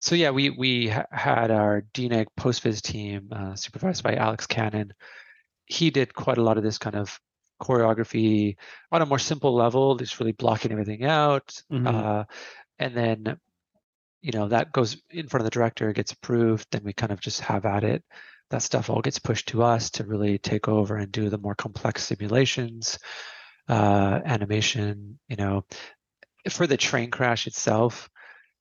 So 0.00 0.14
yeah, 0.14 0.30
we 0.30 0.50
we 0.50 0.88
ha- 0.88 1.06
had 1.10 1.50
our 1.50 1.84
DNEG 1.94 2.26
postviz 2.36 2.82
team 2.82 3.28
uh, 3.32 3.54
supervised 3.54 4.02
by 4.02 4.16
Alex 4.16 4.46
Cannon. 4.46 4.92
He 5.66 5.90
did 5.90 6.14
quite 6.14 6.38
a 6.38 6.42
lot 6.42 6.58
of 6.58 6.62
this 6.62 6.78
kind 6.78 6.96
of 6.96 7.18
choreography 7.62 8.56
on 8.92 9.02
a 9.02 9.06
more 9.06 9.18
simple 9.18 9.54
level, 9.54 9.96
just 9.96 10.20
really 10.20 10.32
blocking 10.32 10.72
everything 10.72 11.04
out. 11.04 11.62
Mm-hmm. 11.72 11.86
Uh, 11.86 12.24
and 12.78 12.96
then 12.96 13.38
you 14.24 14.32
know 14.32 14.48
that 14.48 14.72
goes 14.72 14.96
in 15.10 15.28
front 15.28 15.42
of 15.42 15.44
the 15.44 15.50
director 15.50 15.92
gets 15.92 16.12
approved 16.12 16.66
then 16.70 16.82
we 16.82 16.92
kind 16.92 17.12
of 17.12 17.20
just 17.20 17.40
have 17.42 17.66
at 17.66 17.84
it. 17.84 18.02
That 18.50 18.62
stuff 18.62 18.90
all 18.90 19.00
gets 19.00 19.18
pushed 19.18 19.48
to 19.48 19.62
us 19.62 19.90
to 19.90 20.04
really 20.04 20.38
take 20.38 20.68
over 20.68 20.96
and 20.96 21.10
do 21.10 21.28
the 21.28 21.38
more 21.38 21.54
complex 21.54 22.04
simulations 22.04 22.98
uh, 23.68 24.20
animation 24.24 25.18
you 25.28 25.36
know. 25.36 25.64
For 26.50 26.66
the 26.66 26.76
train 26.76 27.10
crash 27.10 27.46
itself 27.46 28.08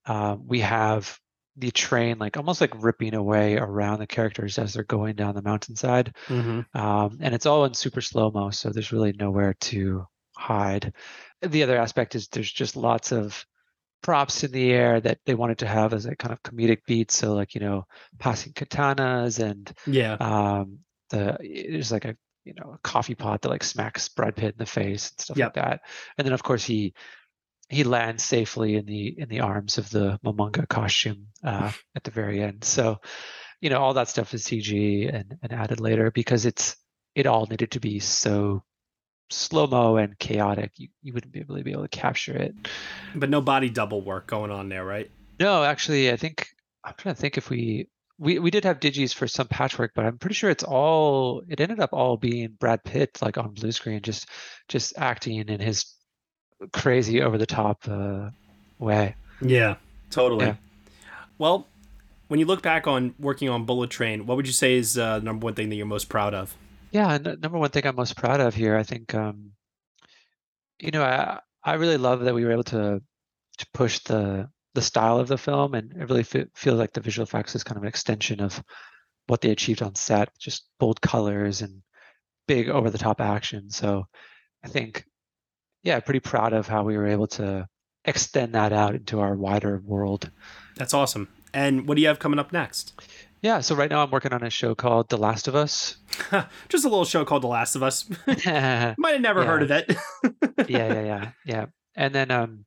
uh, 0.06 0.36
we 0.45 0.60
have 0.60 1.17
the 1.56 1.71
train 1.71 2.17
like 2.19 2.36
almost 2.36 2.62
like 2.62 2.84
ripping 2.84 3.13
away 3.13 3.58
around 3.58 3.99
the 3.99 4.08
characters 4.08 4.58
as 4.58 4.73
they're 4.73 4.84
going 4.84 5.15
down 5.15 5.36
the 5.36 5.41
mountainside 5.41 6.15
mm-hmm. 6.28 6.78
um, 6.78 7.19
and 7.21 7.36
it's 7.36 7.45
all 7.45 7.63
in 7.65 7.73
super 7.73 8.02
slow 8.02 8.32
mo 8.32 8.49
so 8.49 8.69
there's 8.69 8.91
really 8.91 9.13
nowhere 9.13 9.54
to 9.60 10.06
hide. 10.36 10.93
The 11.41 11.63
other 11.63 11.78
aspect 11.78 12.15
is 12.15 12.28
there's 12.28 12.52
just 12.52 12.76
lots 12.76 13.12
of 13.12 13.45
props 14.04 14.44
in 14.44 14.52
the 14.52 14.72
air 14.72 15.02
that 15.02 15.20
they 15.26 15.34
wanted 15.34 15.58
to 15.60 15.68
have 15.68 15.94
as 15.94 16.06
a 16.06 16.16
kind 16.16 16.32
of 16.32 16.44
comedic 16.44 16.86
beat. 16.86 17.10
So 17.10 17.34
like 17.34 17.56
you 17.56 17.62
know, 17.62 17.88
passing 18.20 18.54
katanas 18.54 19.44
and 19.44 19.72
yeah, 19.88 20.13
um, 20.13 20.80
the 21.10 21.38
there's 21.42 21.92
like 21.92 22.06
a 22.06 22.16
you 22.46 22.54
know 22.54 22.74
a 22.76 22.78
coffee 22.84 23.16
pot 23.16 23.42
that 23.42 23.50
like 23.50 23.63
smacks 23.63 24.10
Brad 24.10 24.36
Pitt 24.36 24.54
in 24.54 24.60
the 24.60 24.66
face 24.66 25.10
and 25.10 25.20
stuff 25.20 25.38
yep. 25.38 25.56
like 25.56 25.66
that. 25.66 25.82
And 26.18 26.26
then 26.26 26.34
of 26.34 26.44
course 26.44 26.63
he 26.63 26.94
he 27.70 27.84
lands 27.84 28.24
safely 28.24 28.76
in 28.76 28.86
the 28.86 29.20
in 29.20 29.30
the 29.30 29.39
arms 29.39 29.78
of 29.78 29.89
the 29.89 30.20
Momonga 30.24 30.68
costume 30.68 31.28
uh, 31.44 31.72
at 31.96 32.04
the 32.04 32.12
very 32.12 32.42
end. 32.42 32.63
So 32.63 33.00
you 33.62 33.70
know 33.70 33.80
all 33.80 33.96
that 33.96 34.10
stuff 34.10 34.34
is 34.34 34.44
CG 34.44 35.13
and, 35.13 35.38
and 35.42 35.54
added 35.54 35.80
later 35.80 36.12
because 36.12 36.46
it's 36.46 36.76
it 37.16 37.26
all 37.26 37.48
needed 37.48 37.72
to 37.72 37.80
be 37.80 38.00
so 38.00 38.63
slow 39.34 39.67
mo 39.67 39.98
and 39.98 40.17
chaotic, 40.19 40.72
you, 40.78 40.88
you 41.02 41.13
wouldn't 41.13 41.34
be 41.34 41.39
able 41.39 41.58
to 41.58 41.63
be 41.63 41.72
able 41.72 41.84
to 41.84 41.88
capture 41.88 42.36
it. 42.36 42.56
But 43.15 43.30
no 43.30 43.41
body 43.41 43.69
double 43.69 44.02
work 44.02 44.28
going 44.28 44.52
on 44.52 44.69
there, 44.69 44.86
right? 44.86 45.10
No, 45.39 45.63
actually, 45.63 46.12
I 46.12 46.15
think 46.15 46.48
I'm 46.84 46.93
trying 46.98 47.15
to 47.15 47.22
think 47.22 47.38
if 47.38 47.50
we 47.50 47.88
we 48.19 48.39
we 48.39 48.52
did 48.52 48.63
have 48.63 48.80
digis 48.80 49.13
for 49.13 49.28
some 49.28 49.48
patchwork, 49.48 49.91
but 49.96 50.06
I'm 50.06 50.17
pretty 50.17 50.36
sure 50.36 50.50
it's 50.50 50.63
all 50.63 51.43
it 51.48 51.60
ended 51.60 51.80
up 51.80 51.89
all 51.93 52.17
being 52.17 52.56
Brad 52.60 52.84
Pitt 52.84 53.17
like 53.22 53.38
on 53.38 53.54
blue 53.54 53.72
screen, 53.72 54.02
just 54.02 54.28
just 54.67 54.93
acting 54.98 55.38
in 55.48 55.60
his 55.60 55.93
crazy 56.72 57.22
over 57.22 57.38
the 57.38 57.46
top 57.46 57.84
uh, 57.89 58.30
way. 58.80 59.15
Yeah, 59.41 59.76
totally. 60.12 60.46
Yeah. 60.46 60.56
Well, 61.38 61.67
when 62.28 62.39
you 62.39 62.46
look 62.46 62.62
back 62.62 62.88
on 62.88 63.15
working 63.19 63.50
on 63.50 63.65
Bullet 63.65 63.89
Train, 63.89 64.26
what 64.26 64.38
would 64.38 64.48
you 64.48 64.54
say 64.54 64.76
is 64.76 64.98
uh, 64.98 65.19
the 65.19 65.26
number 65.26 65.46
one 65.46 65.56
thing 65.56 65.69
that 65.69 65.76
you're 65.76 65.86
most 65.86 66.10
proud 66.10 66.34
of? 66.34 66.56
Yeah, 66.94 67.14
n- 67.16 67.40
number 67.42 67.58
one 67.58 67.72
thing 67.72 67.86
I'm 67.88 67.96
most 67.96 68.16
proud 68.16 68.40
of 68.40 68.54
here, 68.54 68.78
I 68.78 68.84
think, 68.84 69.14
um, 69.16 69.54
you 70.80 70.92
know, 70.92 71.04
I 71.04 71.40
I 71.64 71.74
really 71.74 71.98
love 71.98 72.22
that 72.22 72.36
we 72.36 72.46
were 72.46 72.52
able 72.52 72.64
to 72.66 73.02
to 73.58 73.68
push 73.74 74.00
the 74.00 74.50
the 74.76 74.82
style 74.82 75.20
of 75.20 75.28
the 75.28 75.38
film, 75.38 75.74
and 75.74 75.92
it 75.94 76.08
really 76.10 76.24
fe- 76.24 76.48
feels 76.56 76.78
like 76.80 76.94
the 76.94 77.02
visual 77.02 77.24
effects 77.24 77.56
is 77.56 77.64
kind 77.64 77.78
of 77.78 77.84
an 77.84 77.90
extension 77.90 78.42
of 78.42 78.64
what 79.28 79.42
they 79.42 79.50
achieved 79.52 79.82
on 79.82 79.96
set, 79.96 80.30
just 80.38 80.68
bold 80.80 81.02
colors 81.02 81.62
and 81.62 81.82
big 82.48 82.70
over 82.70 82.90
the 82.90 82.98
top 82.98 83.22
action. 83.22 83.70
So 83.70 84.06
I 84.64 84.68
think, 84.68 85.06
yeah, 85.84 86.00
pretty 86.00 86.20
proud 86.20 86.54
of 86.54 86.68
how 86.68 86.84
we 86.84 86.98
were 86.98 87.08
able 87.08 87.28
to 87.28 87.68
extend 88.06 88.54
that 88.54 88.74
out 88.74 88.96
into 88.96 89.20
our 89.20 89.36
wider 89.36 89.82
world. 89.84 90.30
That's 90.76 90.94
awesome. 90.94 91.30
And 91.54 91.88
what 91.88 91.96
do 91.96 92.02
you 92.02 92.08
have 92.08 92.20
coming 92.20 92.40
up 92.40 92.52
next? 92.52 92.94
Yeah, 93.44 93.60
so 93.60 93.76
right 93.76 93.90
now 93.92 94.02
I'm 94.02 94.10
working 94.10 94.32
on 94.32 94.42
a 94.42 94.50
show 94.50 94.74
called 94.74 95.10
The 95.10 95.18
Last 95.18 95.50
of 95.50 95.56
Us. 95.56 95.98
Just 96.70 96.86
a 96.86 96.88
little 96.90 97.04
show 97.04 97.26
called 97.26 97.44
The 97.44 97.48
Last 97.48 97.76
of 97.76 97.84
Us. 97.84 98.10
Might 98.28 98.46
have 98.48 99.22
never 99.22 99.42
Yeah. 99.42 99.46
heard 99.48 99.64
of 99.64 99.70
it. 99.72 99.94
yeah, 100.70 101.02
yeah, 101.04 101.32
yeah. 101.46 101.66
And 101.96 102.16
then 102.16 102.32
um, 102.32 102.66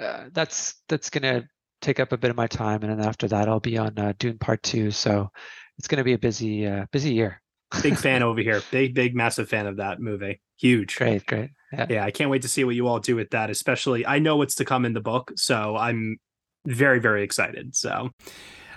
uh, 0.00 0.26
that's 0.32 0.76
that's 0.88 1.10
gonna 1.10 1.48
take 1.82 1.98
up 1.98 2.12
a 2.12 2.16
bit 2.16 2.30
of 2.30 2.36
my 2.36 2.46
time, 2.46 2.82
and 2.84 2.90
then 3.00 3.06
after 3.06 3.26
that 3.28 3.48
I'll 3.48 3.58
be 3.58 3.76
on 3.78 3.98
uh, 3.98 4.12
Dune 4.18 4.38
Part 4.38 4.62
Two. 4.62 4.92
So 4.92 5.28
it's 5.76 5.88
gonna 5.88 6.04
be 6.04 6.12
a 6.12 6.18
busy 6.18 6.66
uh, 6.66 6.86
busy 6.92 7.12
year. 7.12 7.42
big 7.82 7.98
fan 7.98 8.22
over 8.22 8.40
here. 8.40 8.62
Big, 8.70 8.94
big, 8.94 9.16
massive 9.16 9.48
fan 9.48 9.66
of 9.66 9.78
that 9.78 10.00
movie. 10.00 10.40
Huge. 10.56 10.96
Great, 10.96 11.26
great. 11.26 11.50
Yeah. 11.72 11.86
Yeah, 11.90 12.04
I 12.04 12.12
can't 12.12 12.30
wait 12.30 12.42
to 12.42 12.48
see 12.48 12.62
what 12.62 12.76
you 12.76 12.86
all 12.86 13.00
do 13.00 13.16
with 13.16 13.30
that. 13.30 13.50
Especially, 13.50 14.06
I 14.06 14.20
know 14.20 14.36
what's 14.36 14.54
to 14.54 14.64
come 14.64 14.84
in 14.84 14.92
the 14.92 15.00
book, 15.00 15.32
so 15.34 15.76
I'm 15.76 16.18
very, 16.64 17.00
very 17.00 17.24
excited. 17.24 17.74
So, 17.76 18.10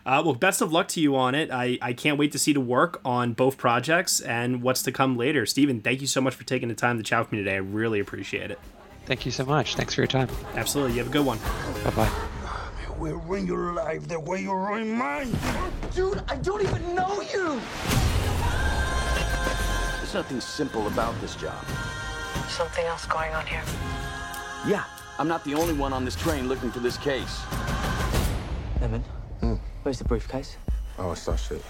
uh, 0.06 0.22
well, 0.26 0.36
best 0.36 0.62
of 0.62 0.72
luck 0.72 0.88
to 0.90 1.02
you 1.02 1.16
on 1.16 1.36
it. 1.36 1.52
I 1.52 1.78
I 1.82 1.94
can't 1.94 2.18
wait 2.18 2.32
to 2.34 2.40
see 2.40 2.54
the 2.54 2.62
work 2.62 3.02
on 3.04 3.34
both 3.34 3.58
projects 3.58 4.22
and 4.22 4.62
what's 4.62 4.84
to 4.84 4.92
come 4.92 5.18
later. 5.18 5.46
Stephen, 5.46 5.82
thank 5.82 6.02
you 6.02 6.08
so 6.08 6.22
much 6.22 6.36
for 6.36 6.44
taking 6.44 6.70
the 6.70 6.76
time 6.76 6.98
to 6.98 7.04
chat 7.04 7.20
with 7.20 7.32
me 7.32 7.40
today. 7.40 7.56
I 7.56 7.58
really 7.58 8.00
appreciate 8.00 8.52
it. 8.52 8.60
Thank 9.06 9.26
you 9.26 9.32
so 9.32 9.46
much. 9.46 9.76
Thanks 9.76 9.96
for 9.96 10.02
your 10.02 10.08
time. 10.08 10.30
Absolutely. 10.56 10.94
You 10.94 11.00
have 11.00 11.08
a 11.08 11.12
good 11.12 11.26
one. 11.26 11.40
Bye 11.84 11.92
bye. 11.92 12.12
We'll 13.00 13.16
ruin 13.16 13.48
your 13.48 13.74
life 13.74 14.08
the 14.08 14.20
way 14.20 14.42
you 14.42 14.54
ruin 14.54 14.92
mine. 14.92 15.32
Dude, 15.96 16.22
I 16.28 16.36
don't 16.36 16.62
even 16.62 16.96
know 16.96 17.22
you! 17.22 17.62
There's 19.98 20.14
nothing 20.14 20.42
simple 20.42 20.86
about 20.88 21.20
this 21.22 21.36
job. 21.38 21.66
Something 22.50 22.86
else 22.86 23.06
going 23.06 23.34
on 23.34 23.46
here. 23.46 23.64
Yeah, 24.68 24.84
I'm 25.18 25.30
not 25.30 25.46
the 25.46 25.54
only 25.54 25.74
one 25.74 25.94
on 25.94 26.04
this 26.04 26.16
train 26.16 26.50
looking 26.50 26.72
for 26.72 26.80
this 26.80 26.98
case. 26.98 27.40
Lemon, 29.42 29.60
where's 29.84 30.00
the 30.00 30.06
briefcase? 30.06 30.58
Oh, 30.98 31.12
it's 31.12 31.26
that 31.26 31.38
shit. 31.38 31.64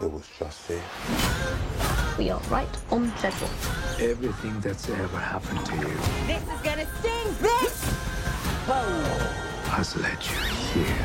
It 0.00 0.10
was 0.10 0.28
just 0.38 0.68
here. 0.68 0.82
We 2.16 2.30
are 2.30 2.40
right 2.50 2.68
on 2.90 3.10
schedule. 3.18 3.48
Everything 4.00 4.60
that's 4.60 4.88
ever 4.88 5.18
happened 5.18 5.64
to 5.66 5.74
you 5.74 5.88
This 6.26 6.42
is 6.42 6.60
gonna 6.62 6.86
sting, 6.98 7.28
bitch! 7.40 7.78
has 9.68 9.96
led 9.96 10.18
you 10.24 10.36
here. 10.72 11.04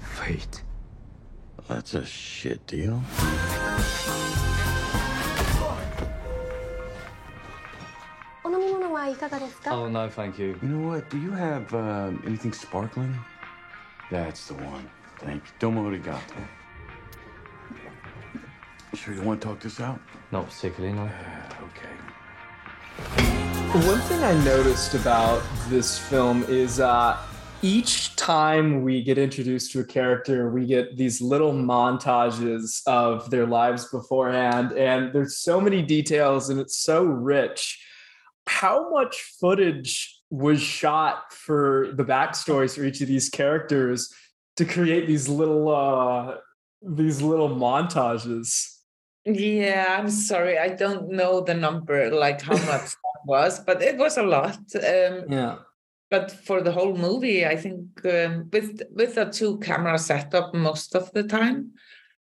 Fate. 0.00 0.62
That's 1.68 1.94
a 1.94 2.04
shit 2.04 2.66
deal. 2.66 3.02
Oh, 9.74 9.88
no, 9.88 10.08
thank 10.08 10.38
you. 10.38 10.58
You 10.62 10.68
know 10.68 10.88
what? 10.88 11.10
Do 11.10 11.18
you 11.18 11.30
have 11.30 11.74
uh, 11.74 12.10
anything 12.24 12.54
sparkling? 12.54 13.14
That's 14.10 14.46
the 14.46 14.54
one. 14.54 14.90
Thank 15.18 15.44
you. 15.44 15.52
Domo 15.58 15.90
arigato. 15.90 16.48
Sure 18.94 19.12
you 19.12 19.20
want 19.20 19.42
to 19.42 19.48
talk 19.48 19.60
this 19.60 19.78
out? 19.78 20.00
Not 20.32 20.48
particularly, 20.48 20.94
no. 20.94 21.10
Okay. 21.68 21.94
One 23.86 24.00
thing 24.00 24.22
I 24.22 24.32
noticed 24.44 24.94
about 24.94 25.42
this 25.68 25.98
film 25.98 26.44
is 26.44 26.80
uh, 26.80 27.18
each 27.60 28.16
time 28.16 28.82
we 28.82 29.02
get 29.02 29.18
introduced 29.18 29.72
to 29.72 29.80
a 29.80 29.84
character, 29.84 30.50
we 30.50 30.64
get 30.64 30.96
these 30.96 31.20
little 31.20 31.52
montages 31.52 32.80
of 32.86 33.30
their 33.30 33.46
lives 33.46 33.90
beforehand, 33.90 34.72
and 34.72 35.12
there's 35.12 35.38
so 35.38 35.60
many 35.60 35.82
details 35.82 36.48
and 36.48 36.58
it's 36.58 36.78
so 36.78 37.04
rich. 37.04 37.84
How 38.46 38.90
much 38.90 39.16
footage 39.40 40.20
was 40.30 40.60
shot 40.60 41.32
for 41.32 41.92
the 41.94 42.04
backstories 42.04 42.74
for 42.76 42.84
each 42.84 43.00
of 43.00 43.08
these 43.08 43.28
characters 43.28 44.12
to 44.56 44.64
create 44.64 45.06
these 45.06 45.28
little 45.28 45.68
uh, 45.68 46.36
these 46.82 47.22
little 47.22 47.48
montages? 47.48 48.70
Yeah, 49.24 49.86
I'm 49.98 50.10
sorry. 50.10 50.58
I 50.58 50.68
don't 50.68 51.08
know 51.10 51.40
the 51.40 51.54
number, 51.54 52.10
like 52.10 52.42
how 52.42 52.52
much 52.72 52.90
that 52.90 53.20
was, 53.24 53.60
but 53.60 53.82
it 53.82 53.96
was 53.96 54.18
a 54.18 54.22
lot. 54.22 54.58
Um, 54.76 55.24
Yeah. 55.30 55.56
but 56.10 56.30
for 56.30 56.60
the 56.62 56.72
whole 56.72 56.96
movie, 56.96 57.46
I 57.46 57.56
think 57.56 58.04
um, 58.04 58.50
with 58.52 58.82
with 58.92 59.16
a 59.16 59.30
two 59.30 59.58
camera 59.58 59.98
setup 59.98 60.54
most 60.54 60.94
of 60.94 61.10
the 61.12 61.22
time, 61.24 61.72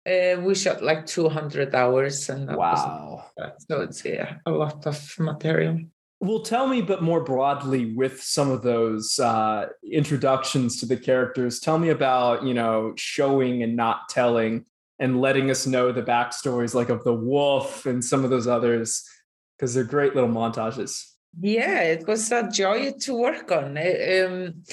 uh, 0.05 0.41
we 0.41 0.55
shot 0.55 0.81
like 0.81 1.05
200 1.05 1.75
hours, 1.75 2.29
and 2.29 2.47
that 2.49 2.57
Wow. 2.57 3.25
so 3.69 3.81
it's 3.81 4.03
yeah 4.03 4.37
a 4.45 4.51
lot 4.51 4.85
of 4.87 4.97
material. 5.19 5.77
Well, 6.19 6.39
tell 6.39 6.67
me, 6.67 6.81
but 6.81 7.03
more 7.03 7.23
broadly, 7.23 7.93
with 7.93 8.21
some 8.23 8.49
of 8.49 8.63
those 8.63 9.19
uh, 9.19 9.67
introductions 9.83 10.79
to 10.79 10.87
the 10.87 10.97
characters, 10.97 11.59
tell 11.59 11.77
me 11.77 11.89
about 11.89 12.43
you 12.43 12.55
know 12.55 12.93
showing 12.95 13.61
and 13.61 13.75
not 13.75 14.09
telling, 14.09 14.65
and 14.97 15.21
letting 15.21 15.51
us 15.51 15.67
know 15.67 15.91
the 15.91 16.01
backstories, 16.01 16.73
like 16.73 16.89
of 16.89 17.03
the 17.03 17.13
wolf 17.13 17.85
and 17.85 18.03
some 18.03 18.23
of 18.23 18.31
those 18.31 18.47
others, 18.47 19.03
because 19.55 19.73
they're 19.73 19.83
great 19.83 20.15
little 20.15 20.29
montages. 20.29 21.03
Yeah, 21.39 21.81
it 21.81 22.07
was 22.07 22.31
a 22.31 22.49
joy 22.49 22.93
to 23.01 23.13
work 23.13 23.51
on. 23.51 23.77
Uh, 23.77 24.25
Um, 24.25 24.63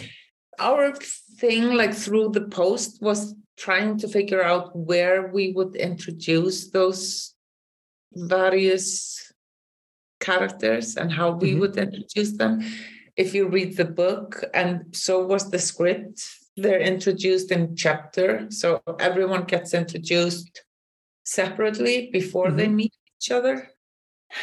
our 0.59 0.94
thing, 1.38 1.74
like 1.74 1.92
through 1.92 2.30
the 2.30 2.48
post, 2.48 3.02
was 3.02 3.35
trying 3.59 3.98
to 3.98 4.09
figure 4.09 4.42
out 4.42 4.74
where 4.74 5.28
we 5.28 5.52
would 5.52 5.76
introduce 5.76 6.70
those 6.70 7.35
various 8.12 9.23
characters 10.28 10.96
and 11.00 11.08
how 11.12 11.28
we 11.42 11.50
Mhm. 11.52 11.60
would 11.60 11.76
introduce 11.87 12.32
them. 12.40 12.52
If 13.16 13.28
you 13.34 13.44
read 13.56 13.70
the 13.76 13.90
book, 14.02 14.28
and 14.62 14.72
so 15.04 15.12
was 15.32 15.44
the 15.50 15.62
script, 15.70 16.16
they're 16.62 16.87
introduced 16.94 17.48
in 17.56 17.62
chapter. 17.84 18.28
So 18.60 18.68
everyone 19.08 19.44
gets 19.54 19.70
introduced 19.82 20.54
separately 21.24 21.96
before 22.18 22.50
they 22.58 22.68
meet 22.68 22.94
each 23.16 23.30
other 23.38 23.54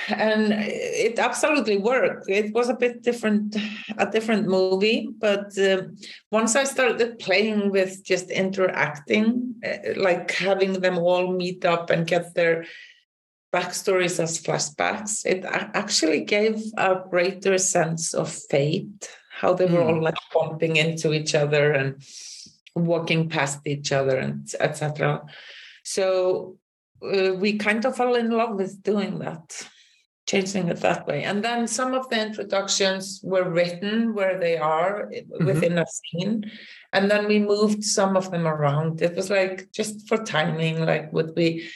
and 0.08 0.54
it 0.54 1.20
absolutely 1.20 1.78
worked 1.78 2.30
it 2.30 2.54
was 2.54 2.70
a 2.70 2.74
bit 2.84 3.04
different 3.04 3.56
a 3.98 4.06
different 4.10 4.48
movie 4.48 5.10
but 5.20 5.46
um, 5.70 5.96
once 6.32 6.56
i 6.56 6.64
started 6.64 7.20
playing 7.20 7.70
with 7.72 8.04
just 8.04 8.28
interacting 8.32 9.56
uh, 9.66 9.78
like 9.98 10.32
having 10.32 10.74
them 10.74 10.98
all 10.98 11.34
meet 11.34 11.66
up 11.66 11.90
and 11.90 12.08
get 12.08 12.34
their 12.34 12.66
backstories 13.54 14.20
as 14.20 14.42
flashbacks 14.42 15.26
it 15.26 15.44
actually 15.46 16.22
gave 16.22 16.62
a 16.78 17.02
greater 17.10 17.58
sense 17.58 18.14
of 18.14 18.32
fate 18.32 19.10
how 19.40 19.54
they 19.54 19.66
were 19.66 19.82
all 19.82 20.02
like 20.02 20.16
bumping 20.34 20.76
into 20.78 21.14
each 21.14 21.36
other 21.36 21.72
and 21.74 22.02
walking 22.76 23.28
past 23.28 23.60
each 23.66 23.92
other 23.92 24.18
and 24.18 24.54
etc 24.60 25.22
so 25.84 26.56
uh, 27.04 27.34
we 27.34 27.58
kind 27.58 27.84
of 27.86 27.96
fell 27.98 28.16
in 28.16 28.30
love 28.30 28.56
with 28.56 28.82
doing 28.84 29.20
that 29.20 29.68
changing 30.28 30.70
it 30.70 30.78
that 30.78 31.08
way. 31.08 31.24
And 31.24 31.44
then 31.44 31.68
some 31.68 31.94
of 31.94 32.08
the 32.10 32.22
introductions 32.28 33.20
were 33.24 33.50
written 33.50 34.14
where 34.14 34.40
they 34.40 34.58
are 34.58 35.10
i- 35.14 35.26
within 35.44 35.78
a 35.78 35.86
scene. 35.88 36.50
And 36.94 37.10
then 37.12 37.28
we 37.28 37.40
moved 37.40 37.84
some 37.84 38.16
of 38.16 38.32
them 38.32 38.48
around. 38.48 39.02
It 39.02 39.16
was 39.16 39.30
like 39.30 39.72
just 39.72 40.08
for 40.08 40.18
timing, 40.18 40.86
like 40.86 41.12
would 41.12 41.34
be 41.36 41.68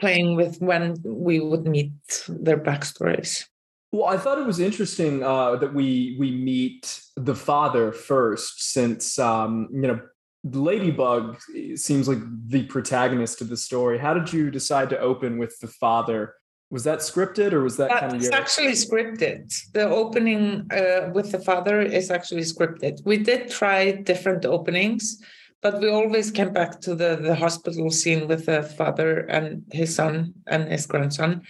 playing 0.00 0.36
with 0.36 0.60
when 0.60 0.96
we 1.04 1.40
would 1.40 1.66
meet 1.66 1.92
their 2.28 2.58
backstories. 2.58 3.46
Well, 3.90 4.06
I 4.06 4.18
thought 4.18 4.38
it 4.38 4.46
was 4.46 4.60
interesting 4.60 5.22
uh, 5.22 5.56
that 5.56 5.72
we 5.72 6.16
we 6.18 6.30
meet 6.30 7.00
the 7.16 7.34
father 7.34 7.90
first, 7.92 8.72
since 8.72 9.18
um, 9.18 9.68
you 9.72 9.88
know 9.88 10.00
Ladybug 10.44 11.40
seems 11.74 12.06
like 12.08 12.18
the 12.46 12.64
protagonist 12.64 13.40
of 13.40 13.48
the 13.48 13.56
story. 13.56 13.98
How 13.98 14.14
did 14.14 14.32
you 14.32 14.50
decide 14.50 14.90
to 14.90 14.98
open 14.98 15.38
with 15.38 15.58
the 15.60 15.68
father 15.68 16.34
Was 16.70 16.84
that 16.84 16.98
scripted 16.98 17.52
or 17.52 17.62
was 17.62 17.76
that 17.78 17.88
That's 17.88 18.00
kind 18.00 18.16
of 18.16 18.22
your... 18.22 18.34
actually 18.34 18.72
scripted. 18.72 19.54
The 19.72 19.88
opening 19.88 20.66
uh, 20.70 21.10
with 21.14 21.32
the 21.32 21.38
father 21.38 21.80
is 21.80 22.10
actually 22.10 22.42
scripted. 22.42 23.00
We 23.06 23.16
did 23.18 23.48
try 23.48 23.92
different 23.92 24.44
openings, 24.44 25.18
but 25.62 25.80
we 25.80 25.88
always 25.88 26.30
came 26.30 26.52
back 26.52 26.80
to 26.80 26.94
the, 26.94 27.16
the 27.16 27.34
hospital 27.34 27.90
scene 27.90 28.28
with 28.28 28.46
the 28.46 28.62
father 28.62 29.20
and 29.20 29.64
his 29.72 29.94
son 29.94 30.34
and 30.46 30.70
his 30.70 30.86
grandson 30.86 31.42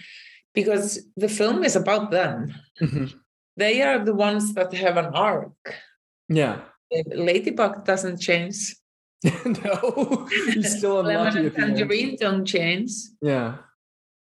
because 0.53 1.05
the 1.15 1.29
film 1.29 1.63
is 1.63 1.75
about 1.75 2.11
them. 2.11 2.53
Mhm. 2.81 3.13
They 3.57 3.81
are 3.81 3.99
the 3.99 4.15
ones 4.15 4.53
that 4.53 4.73
have 4.73 4.97
an 4.97 5.11
arc. 5.13 5.75
Yeah. 6.29 6.61
Ladybug 7.07 7.85
doesn't 7.85 8.19
change. 8.19 8.75
no, 9.45 10.27
he's 10.53 10.77
still 10.77 11.03
Lemon 11.03 11.27
unlucky 11.27 11.47
and 11.47 11.55
tangerine 11.55 12.17
don't 12.19 12.45
change. 12.45 12.91
Yeah. 13.21 13.57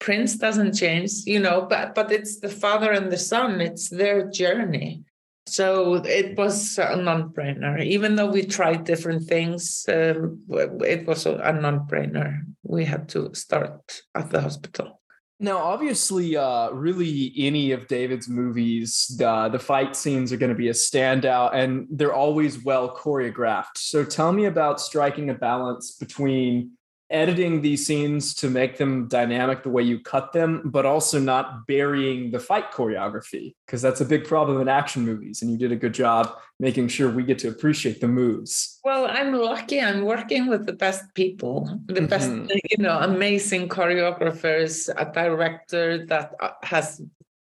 Prince 0.00 0.36
doesn't 0.36 0.74
change, 0.74 1.12
you 1.26 1.38
know, 1.38 1.62
but 1.62 1.94
but 1.94 2.10
it's 2.10 2.40
the 2.40 2.48
father 2.48 2.90
and 2.90 3.12
the 3.12 3.18
son. 3.18 3.60
It's 3.60 3.88
their 3.88 4.28
journey. 4.28 5.04
So 5.50 5.94
it 5.94 6.36
was 6.38 6.78
a 6.78 6.96
non-brainer. 6.96 7.84
Even 7.84 8.14
though 8.14 8.30
we 8.30 8.44
tried 8.44 8.84
different 8.84 9.24
things, 9.24 9.84
um, 9.88 10.40
it 10.48 11.06
was 11.06 11.26
a 11.26 11.52
non-brainer. 11.52 12.42
We 12.62 12.84
had 12.84 13.08
to 13.10 13.34
start 13.34 14.02
at 14.14 14.30
the 14.30 14.40
hospital. 14.40 15.00
Now, 15.42 15.56
obviously, 15.56 16.36
uh, 16.36 16.70
really 16.70 17.32
any 17.36 17.72
of 17.72 17.88
David's 17.88 18.28
movies, 18.28 19.18
uh, 19.24 19.48
the 19.48 19.58
fight 19.58 19.96
scenes 19.96 20.32
are 20.32 20.36
going 20.36 20.52
to 20.52 20.58
be 20.58 20.68
a 20.68 20.72
standout 20.72 21.54
and 21.54 21.86
they're 21.90 22.12
always 22.12 22.62
well 22.62 22.94
choreographed. 22.94 23.76
So 23.76 24.04
tell 24.04 24.32
me 24.32 24.44
about 24.44 24.80
striking 24.80 25.30
a 25.30 25.34
balance 25.34 25.92
between 25.92 26.72
editing 27.10 27.60
these 27.60 27.84
scenes 27.86 28.34
to 28.34 28.48
make 28.48 28.76
them 28.78 29.08
dynamic 29.08 29.62
the 29.62 29.68
way 29.68 29.82
you 29.82 29.98
cut 30.00 30.32
them, 30.32 30.62
but 30.64 30.86
also 30.86 31.18
not 31.18 31.66
burying 31.66 32.30
the 32.30 32.38
fight 32.38 32.70
choreography, 32.70 33.54
because 33.66 33.82
that's 33.82 34.00
a 34.00 34.04
big 34.04 34.24
problem 34.24 34.60
in 34.60 34.68
action 34.68 35.04
movies. 35.04 35.42
And 35.42 35.50
you 35.50 35.58
did 35.58 35.72
a 35.72 35.76
good 35.76 35.92
job 35.92 36.32
making 36.60 36.88
sure 36.88 37.10
we 37.10 37.24
get 37.24 37.38
to 37.40 37.48
appreciate 37.48 38.00
the 38.00 38.08
moves. 38.08 38.78
Well, 38.84 39.06
I'm 39.10 39.32
lucky. 39.32 39.80
I'm 39.80 40.04
working 40.04 40.46
with 40.46 40.66
the 40.66 40.72
best 40.72 41.02
people, 41.14 41.80
the 41.86 42.02
best, 42.02 42.30
Mhm. 42.30 42.50
you 42.70 42.78
know, 42.84 42.98
amazing 42.98 43.68
choreographers, 43.68 44.88
a 44.96 45.10
director 45.12 46.06
that 46.06 46.34
uh, 46.40 46.50
has 46.62 47.02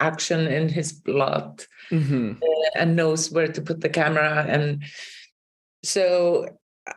action 0.00 0.46
in 0.46 0.68
his 0.68 0.92
blood 0.92 1.64
Mm-hmm. 1.90 2.32
uh, 2.42 2.70
and 2.80 2.96
knows 2.96 3.30
where 3.30 3.48
to 3.48 3.62
put 3.62 3.80
the 3.80 3.88
camera. 3.88 4.44
And 4.46 4.82
so 5.82 6.46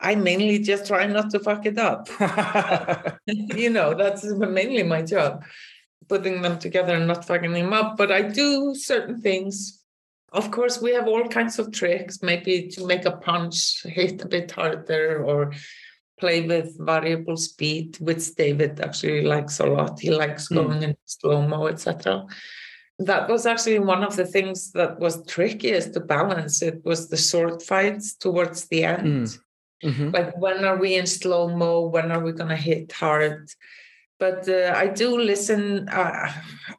I 0.02 0.16
mainly 0.16 0.60
just 0.60 0.88
try 0.88 1.06
not 1.08 1.32
to 1.32 1.40
fuck 1.40 1.66
it 1.66 1.78
up. 1.78 2.08
you 3.26 3.70
know, 3.70 3.94
that's 3.94 4.24
mainly 4.26 4.84
my 4.84 5.02
job, 5.02 5.44
putting 6.08 6.42
them 6.42 6.60
together 6.60 6.96
and 6.96 7.08
not 7.08 7.26
fucking 7.26 7.54
them 7.54 7.74
up. 7.74 7.98
But 7.98 8.12
I 8.12 8.22
do 8.22 8.76
certain 8.76 9.20
things. 9.22 9.84
Of 10.32 10.52
course, 10.52 10.80
we 10.80 10.94
have 10.94 11.08
all 11.08 11.28
kinds 11.28 11.58
of 11.58 11.72
tricks, 11.72 12.22
maybe 12.22 12.68
to 12.70 12.86
make 12.86 13.06
a 13.06 13.18
punch 13.18 13.82
hit 13.84 14.24
a 14.24 14.28
bit 14.28 14.52
harder 14.52 15.24
or 15.24 15.54
play 16.20 16.46
with 16.46 16.78
variable 16.78 17.38
speed, 17.38 17.98
which 18.00 18.36
David 18.36 18.80
actually 18.82 19.24
likes 19.24 19.60
a 19.60 19.66
lot. 19.66 20.00
He 20.00 20.12
likes 20.12 20.50
Mm. 20.50 20.56
going 20.56 20.84
in 20.84 20.96
slow 21.06 21.42
mo, 21.48 21.66
etc. 21.68 22.26
That 23.00 23.28
was 23.30 23.46
actually 23.46 23.80
one 23.80 24.04
of 24.04 24.18
the 24.18 24.26
things 24.26 24.72
that 24.74 25.00
was 25.00 25.26
trickiest 25.26 25.94
to 25.94 26.02
balance. 26.02 26.62
It 26.62 26.84
was 26.86 27.08
the 27.08 27.18
sword 27.18 27.64
fights 27.64 28.16
towards 28.16 28.68
the 28.68 28.84
end 28.84 29.40
Mhm. 29.84 30.14
like 30.14 30.36
when 30.38 30.66
are 30.66 30.78
we 30.78 30.96
in 30.96 31.06
slow 31.08 31.48
mo 31.56 31.88
when 31.88 32.12
are 32.12 32.20
we 32.24 32.34
going 32.34 32.50
to 32.50 32.56
hit 32.56 32.92
hard 32.92 33.50
but 34.20 34.48
uh, 34.50 34.74
i 34.76 34.88
do 34.88 35.18
listen 35.18 35.88
uh, 35.90 36.28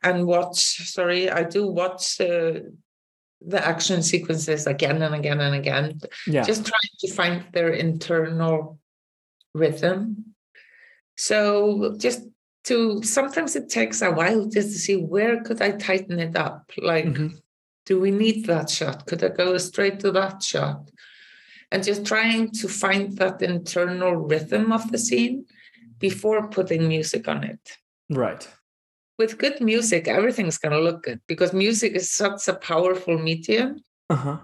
and 0.02 0.26
watch 0.26 0.58
sorry 0.92 1.30
i 1.30 1.42
do 1.42 1.66
watch 1.66 2.20
uh, 2.20 2.60
the 3.40 3.66
action 3.66 4.02
sequences 4.02 4.66
again 4.66 5.00
and 5.00 5.14
again 5.14 5.40
and 5.40 5.54
again 5.54 5.98
Yeah. 6.26 6.42
just 6.44 6.66
trying 6.66 6.94
to 7.00 7.08
find 7.14 7.44
their 7.54 7.70
internal 7.70 8.78
rhythm 9.54 10.34
so 11.16 11.94
just 11.96 12.20
to 12.64 13.02
sometimes 13.02 13.56
it 13.56 13.70
takes 13.70 14.02
a 14.02 14.10
while 14.12 14.44
just 14.46 14.72
to 14.72 14.78
see 14.78 14.96
where 14.96 15.42
could 15.42 15.62
i 15.62 15.70
tighten 15.72 16.18
it 16.20 16.36
up 16.36 16.70
like 16.76 17.06
Mhm. 17.06 17.40
do 17.86 17.98
we 17.98 18.10
need 18.10 18.44
that 18.46 18.68
shot 18.68 19.06
could 19.06 19.24
i 19.24 19.28
go 19.28 19.56
straight 19.56 20.00
to 20.00 20.10
that 20.12 20.42
shot 20.42 20.90
and 21.70 21.84
just 21.84 22.04
trying 22.04 22.50
to 22.50 22.68
find 22.68 23.16
that 23.18 23.42
internal 23.42 24.16
rhythm 24.16 24.72
of 24.72 24.90
the 24.90 24.98
scene 24.98 25.44
before 25.98 26.48
putting 26.48 26.88
music 26.88 27.28
on 27.28 27.44
it. 27.44 27.76
Right. 28.08 28.48
With 29.18 29.38
good 29.38 29.60
music, 29.60 30.08
everything's 30.08 30.58
going 30.58 30.72
to 30.72 30.80
look 30.80 31.02
good 31.04 31.20
because 31.26 31.52
music 31.52 31.92
is 31.92 32.10
such 32.10 32.48
a 32.48 32.54
powerful 32.54 33.18
medium. 33.18 33.84
Uh-huh. 34.08 34.38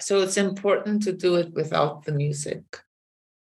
So 0.00 0.20
it's 0.20 0.36
important 0.36 1.02
to 1.04 1.12
do 1.12 1.36
it 1.36 1.52
without 1.54 2.04
the 2.04 2.12
music 2.12 2.62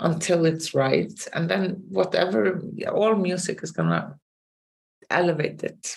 until 0.00 0.46
it's 0.46 0.74
right. 0.74 1.12
And 1.32 1.48
then 1.48 1.84
whatever, 1.88 2.60
all 2.90 3.14
music 3.14 3.62
is 3.62 3.70
going 3.70 3.90
to 3.90 4.16
elevate 5.10 5.62
it. 5.62 5.96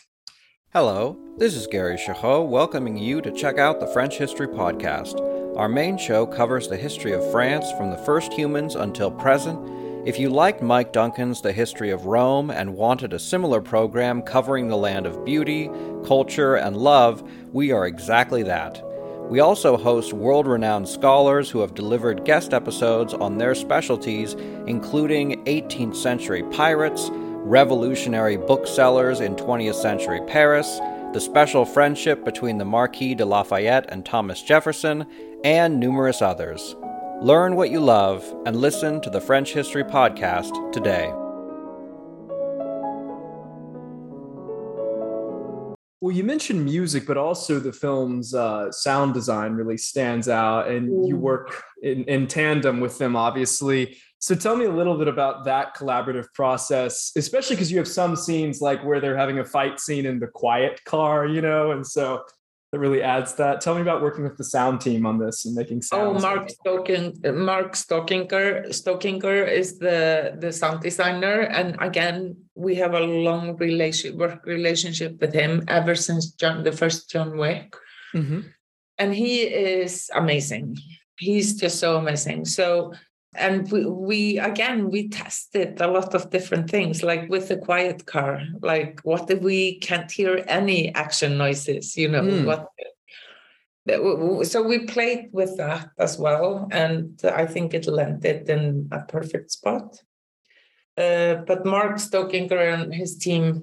Hello, 0.74 1.18
this 1.38 1.56
is 1.56 1.68
Gary 1.68 1.96
Chahot 1.96 2.50
welcoming 2.50 2.98
you 2.98 3.22
to 3.22 3.32
check 3.32 3.58
out 3.58 3.80
the 3.80 3.88
French 3.88 4.18
History 4.18 4.48
Podcast. 4.48 5.35
Our 5.56 5.70
main 5.70 5.98
show 5.98 6.26
covers 6.26 6.68
the 6.68 6.76
history 6.76 7.14
of 7.14 7.32
France 7.32 7.72
from 7.78 7.90
the 7.90 7.98
first 8.00 8.34
humans 8.34 8.76
until 8.76 9.10
present. 9.10 9.58
If 10.06 10.20
you 10.20 10.30
liked 10.30 10.62
Mike 10.62 10.92
Duncan's 10.92 11.40
The 11.40 11.54
History 11.54 11.92
of 11.92 12.08
Rome 12.08 12.52
and 12.52 12.76
wanted 12.76 13.14
a 13.14 13.20
similar 13.20 13.62
program 13.62 14.22
covering 14.22 14.68
the 14.68 14.76
land 14.76 15.06
of 15.06 15.24
beauty, 15.24 15.70
culture, 16.06 16.56
and 16.56 16.76
love, 16.76 17.24
we 17.54 17.72
are 17.72 17.88
exactly 17.88 18.44
that. 18.44 18.84
We 19.30 19.40
also 19.40 19.78
host 19.78 20.12
world 20.12 20.46
renowned 20.46 20.90
scholars 20.90 21.50
who 21.50 21.62
have 21.62 21.74
delivered 21.74 22.26
guest 22.26 22.54
episodes 22.54 23.14
on 23.14 23.38
their 23.38 23.56
specialties, 23.56 24.34
including 24.68 25.42
18th 25.46 25.96
century 25.96 26.44
pirates, 26.52 27.10
revolutionary 27.14 28.36
booksellers 28.36 29.22
in 29.22 29.38
20th 29.38 29.76
century 29.76 30.20
Paris, 30.28 30.82
the 31.14 31.22
special 31.22 31.64
friendship 31.64 32.26
between 32.26 32.58
the 32.58 32.66
Marquis 32.66 33.16
de 33.16 33.26
Lafayette 33.26 33.86
and 33.88 34.06
Thomas 34.06 34.42
Jefferson, 34.42 35.06
and 35.46 35.80
numerous 35.80 36.24
others. 36.24 36.76
Learn 37.22 37.56
what 37.56 37.70
you 37.70 37.80
love 37.80 38.26
and 38.48 38.56
listen 38.58 39.00
to 39.02 39.10
the 39.12 39.22
French 39.22 39.54
History 39.54 39.84
Podcast 39.84 40.72
today. 40.74 41.14
Well, 46.02 46.16
you 46.16 46.24
mentioned 46.24 46.66
music, 46.66 47.08
but 47.08 47.18
also 47.18 47.60
the 47.60 47.72
film's 47.72 48.36
uh, 48.36 48.72
sound 48.72 49.14
design 49.14 49.54
really 49.54 49.78
stands 49.78 50.28
out, 50.28 50.68
and 50.68 51.08
you 51.08 51.16
Mm. 51.16 51.20
work 51.20 51.64
in, 51.82 52.04
in 52.04 52.28
tandem 52.28 52.80
with 52.80 52.98
them, 52.98 53.16
obviously. 53.16 53.98
So, 54.20 54.36
tell 54.36 54.56
me 54.56 54.66
a 54.66 54.72
little 54.72 54.98
bit 54.98 55.08
about 55.08 55.46
that 55.46 55.76
collaborative 55.76 56.28
process, 56.34 57.12
especially 57.16 57.56
because 57.56 57.72
you 57.72 57.78
have 57.78 57.88
some 57.88 58.16
scenes 58.16 58.62
like 58.62 58.84
where 58.84 59.00
they're 59.00 59.18
having 59.18 59.40
a 59.40 59.46
fight 59.46 59.80
scene 59.80 60.06
in 60.06 60.20
the 60.20 60.28
quiet 60.28 60.84
car, 60.86 61.26
you 61.28 61.42
know, 61.42 61.72
and 61.72 61.86
so 61.86 62.24
that 62.76 62.80
really 62.82 63.02
adds 63.02 63.36
that. 63.36 63.62
Tell 63.62 63.74
me 63.76 63.82
about 63.82 64.02
working 64.02 64.26
with 64.26 64.36
the 64.38 64.44
sound 64.44 64.82
team 64.82 65.06
on 65.06 65.18
this 65.18 65.46
and 65.46 65.56
making 65.56 65.78
Oh, 65.78 66.12
sounds. 66.12 66.22
Mark 66.22 66.50
Stoking, 66.50 67.14
Mark 67.34 67.72
Stoeckinger, 67.74 68.68
Stoeckinger 68.80 69.48
is 69.50 69.80
the 69.80 70.36
the 70.44 70.52
sound 70.52 70.82
designer, 70.82 71.38
and 71.58 71.78
again, 71.80 72.36
we 72.54 72.76
have 72.76 72.94
a 72.94 73.00
long 73.00 73.56
relation 73.56 74.18
work 74.18 74.46
relationship 74.46 75.12
with 75.22 75.34
him 75.34 75.64
ever 75.70 75.96
since 75.96 76.24
John, 76.42 76.64
the 76.64 76.74
first 76.74 77.10
John 77.10 77.38
Wick, 77.38 77.70
Mhm. 78.14 78.44
and 79.02 79.16
he 79.16 79.34
is 79.44 80.10
amazing. 80.14 80.76
He's 81.18 81.50
just 81.64 81.80
so 81.80 81.96
amazing. 81.96 82.44
So, 82.44 82.92
and 83.38 83.70
we, 83.72 83.86
we 83.86 84.40
again 84.40 84.90
we 84.90 85.10
tested 85.10 85.82
a 85.82 85.88
lot 85.88 86.14
of 86.16 86.30
different 86.30 86.70
things, 86.70 87.04
like 87.04 87.30
with 87.30 87.48
the 87.50 87.58
quiet 87.58 88.06
car. 88.06 88.42
Like, 88.62 89.02
what 89.04 89.30
if 89.30 89.42
we 89.42 89.80
can't 89.80 90.12
hear 90.12 90.44
any 90.48 90.94
action 90.96 91.38
noises? 91.38 91.96
You 91.98 92.10
know 92.10 92.24
Hmm. 92.24 92.46
what? 92.46 92.68
that 93.88 93.98
w- 93.98 94.18
w- 94.18 94.44
so 94.44 94.62
we 94.64 94.80
played 94.86 95.30
with 95.32 95.58
that 95.58 95.90
as 96.00 96.18
well 96.18 96.68
and 96.72 97.22
i 97.24 97.46
think 97.46 97.74
it 97.74 97.86
landed 97.88 98.50
in 98.50 98.88
a 98.92 99.00
perfect 99.06 99.52
spot 99.52 100.02
uh, 100.98 101.36
but 101.48 101.66
mark 101.66 101.98
stoeckinger 101.98 102.74
and 102.74 102.94
his 102.94 103.16
team 103.18 103.62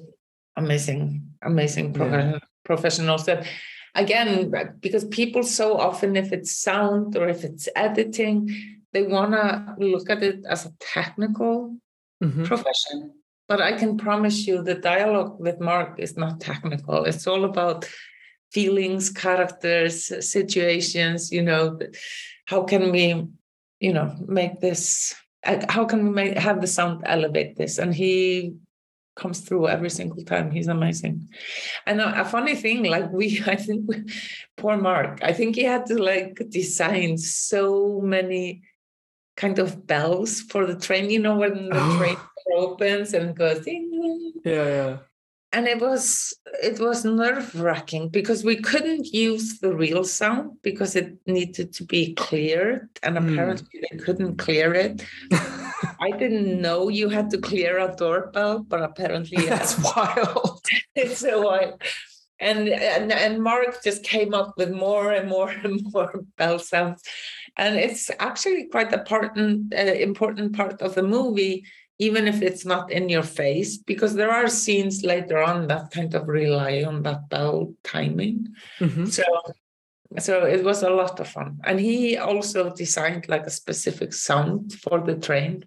amazing 0.56 1.22
amazing 1.42 1.92
profe- 1.92 2.40
professionals 2.64 3.24
that 3.26 3.46
again 3.94 4.52
because 4.80 5.04
people 5.06 5.42
so 5.42 5.76
often 5.76 6.14
if 6.16 6.32
it's 6.32 6.56
sound 6.56 7.16
or 7.16 7.28
if 7.28 7.42
it's 7.44 7.68
editing 7.74 8.48
they 8.92 9.02
want 9.02 9.33
to 9.33 9.74
look 9.78 10.09
at 10.11 10.22
it 10.22 10.44
as 10.48 10.66
a 10.66 10.72
technical 10.81 11.76
Mhm. 12.22 12.44
profession 12.44 13.14
but 13.48 13.61
i 13.61 13.72
can 13.72 13.96
promise 13.96 14.46
you 14.46 14.62
the 14.62 14.76
dialogue 14.76 15.40
with 15.40 15.59
mark 15.61 15.98
is 15.98 16.16
not 16.16 16.40
technical 16.40 17.05
it's 17.05 17.26
all 17.26 17.44
about 17.44 17.85
feelings 18.52 19.11
characters 19.11 19.96
situations 20.20 21.33
you 21.33 21.42
know 21.42 21.78
how 22.46 22.62
can 22.62 22.92
we 22.92 23.26
you 23.81 23.92
know 23.92 24.14
make 24.28 24.61
this 24.61 25.14
how 25.68 25.85
can 25.85 26.05
we 26.05 26.11
make 26.11 26.38
have 26.38 26.61
the 26.61 26.66
sound 26.68 27.02
elevate 27.05 27.57
this 27.57 27.78
and 27.78 27.92
he 27.94 28.55
comes 29.16 29.40
through 29.40 29.68
every 29.68 29.90
single 29.90 30.24
time. 30.24 30.50
He's 30.50 30.68
amazing. 30.68 31.28
And 31.87 32.00
a, 32.00 32.22
a 32.22 32.24
funny 32.24 32.55
thing, 32.55 32.85
like 32.85 33.11
we, 33.12 33.42
I 33.46 33.57
think, 33.57 33.90
poor 34.57 34.76
Mark, 34.78 35.20
I 35.22 35.33
think 35.33 35.57
he 35.57 35.64
had 35.64 35.85
to 35.87 36.02
like 36.02 36.40
design 36.48 37.18
so 37.18 38.00
many 38.02 38.62
kind 39.36 39.58
of 39.58 39.86
bells 39.86 40.40
for 40.42 40.66
the 40.66 40.78
train. 40.78 41.10
You 41.10 41.20
know, 41.20 41.36
when 41.36 41.68
the 41.68 41.96
train 41.98 42.16
opens 42.54 43.14
and 43.14 43.36
goes 43.36 43.64
ding. 43.64 44.32
Yeah, 44.44 44.66
yeah. 44.66 44.96
And 45.54 45.68
it 45.68 45.80
was 45.80 46.32
it 46.62 46.80
was 46.80 47.04
nerve 47.04 47.54
wracking 47.54 48.08
because 48.08 48.42
we 48.42 48.56
couldn't 48.56 49.12
use 49.12 49.60
the 49.60 49.74
real 49.74 50.02
sound 50.02 50.52
because 50.62 50.96
it 50.96 51.14
needed 51.26 51.74
to 51.74 51.84
be 51.84 52.14
cleared, 52.14 52.88
and 53.02 53.18
apparently 53.18 53.68
mm. 53.78 53.82
they 53.90 53.98
couldn't 53.98 54.36
clear 54.36 54.72
it. 54.72 55.04
I 56.00 56.10
didn't 56.10 56.60
know 56.60 56.88
you 56.88 57.08
had 57.08 57.30
to 57.30 57.38
clear 57.38 57.78
a 57.78 57.94
doorbell, 57.94 58.60
but 58.60 58.82
apparently 58.82 59.46
that's 59.46 59.78
wild. 59.78 60.60
it's 60.94 61.22
a 61.22 61.40
wild. 61.40 61.82
And, 62.40 62.68
and 62.68 63.12
and 63.12 63.42
Mark 63.42 63.84
just 63.84 64.02
came 64.02 64.34
up 64.34 64.54
with 64.56 64.70
more 64.70 65.12
and 65.12 65.28
more 65.28 65.50
and 65.50 65.80
more 65.92 66.24
bell 66.36 66.58
sounds, 66.58 67.02
and 67.56 67.76
it's 67.76 68.10
actually 68.18 68.66
quite 68.66 68.92
a 68.92 68.98
important 68.98 69.74
uh, 69.74 69.94
important 70.08 70.56
part 70.56 70.80
of 70.82 70.94
the 70.94 71.02
movie 71.02 71.64
even 72.02 72.26
if 72.26 72.42
it's 72.42 72.64
not 72.64 72.90
in 72.90 73.08
your 73.08 73.22
face, 73.22 73.76
because 73.76 74.14
there 74.14 74.32
are 74.32 74.48
scenes 74.48 75.04
later 75.04 75.40
on 75.40 75.68
that 75.68 75.92
kind 75.92 76.12
of 76.14 76.26
rely 76.26 76.82
on 76.82 77.02
that 77.04 77.28
bell 77.28 77.72
timing. 77.84 78.48
Mm-hmm. 78.80 79.04
So 79.06 79.22
so 80.18 80.44
it 80.44 80.64
was 80.64 80.82
a 80.82 80.90
lot 80.90 81.20
of 81.20 81.28
fun. 81.28 81.60
And 81.64 81.78
he 81.78 82.18
also 82.18 82.74
designed 82.74 83.28
like 83.28 83.46
a 83.46 83.50
specific 83.50 84.12
sound 84.12 84.72
for 84.72 85.00
the 85.00 85.14
train. 85.14 85.64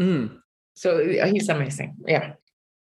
Mm. 0.00 0.40
So 0.74 1.06
he's 1.32 1.48
amazing. 1.48 1.94
Yeah. 2.04 2.34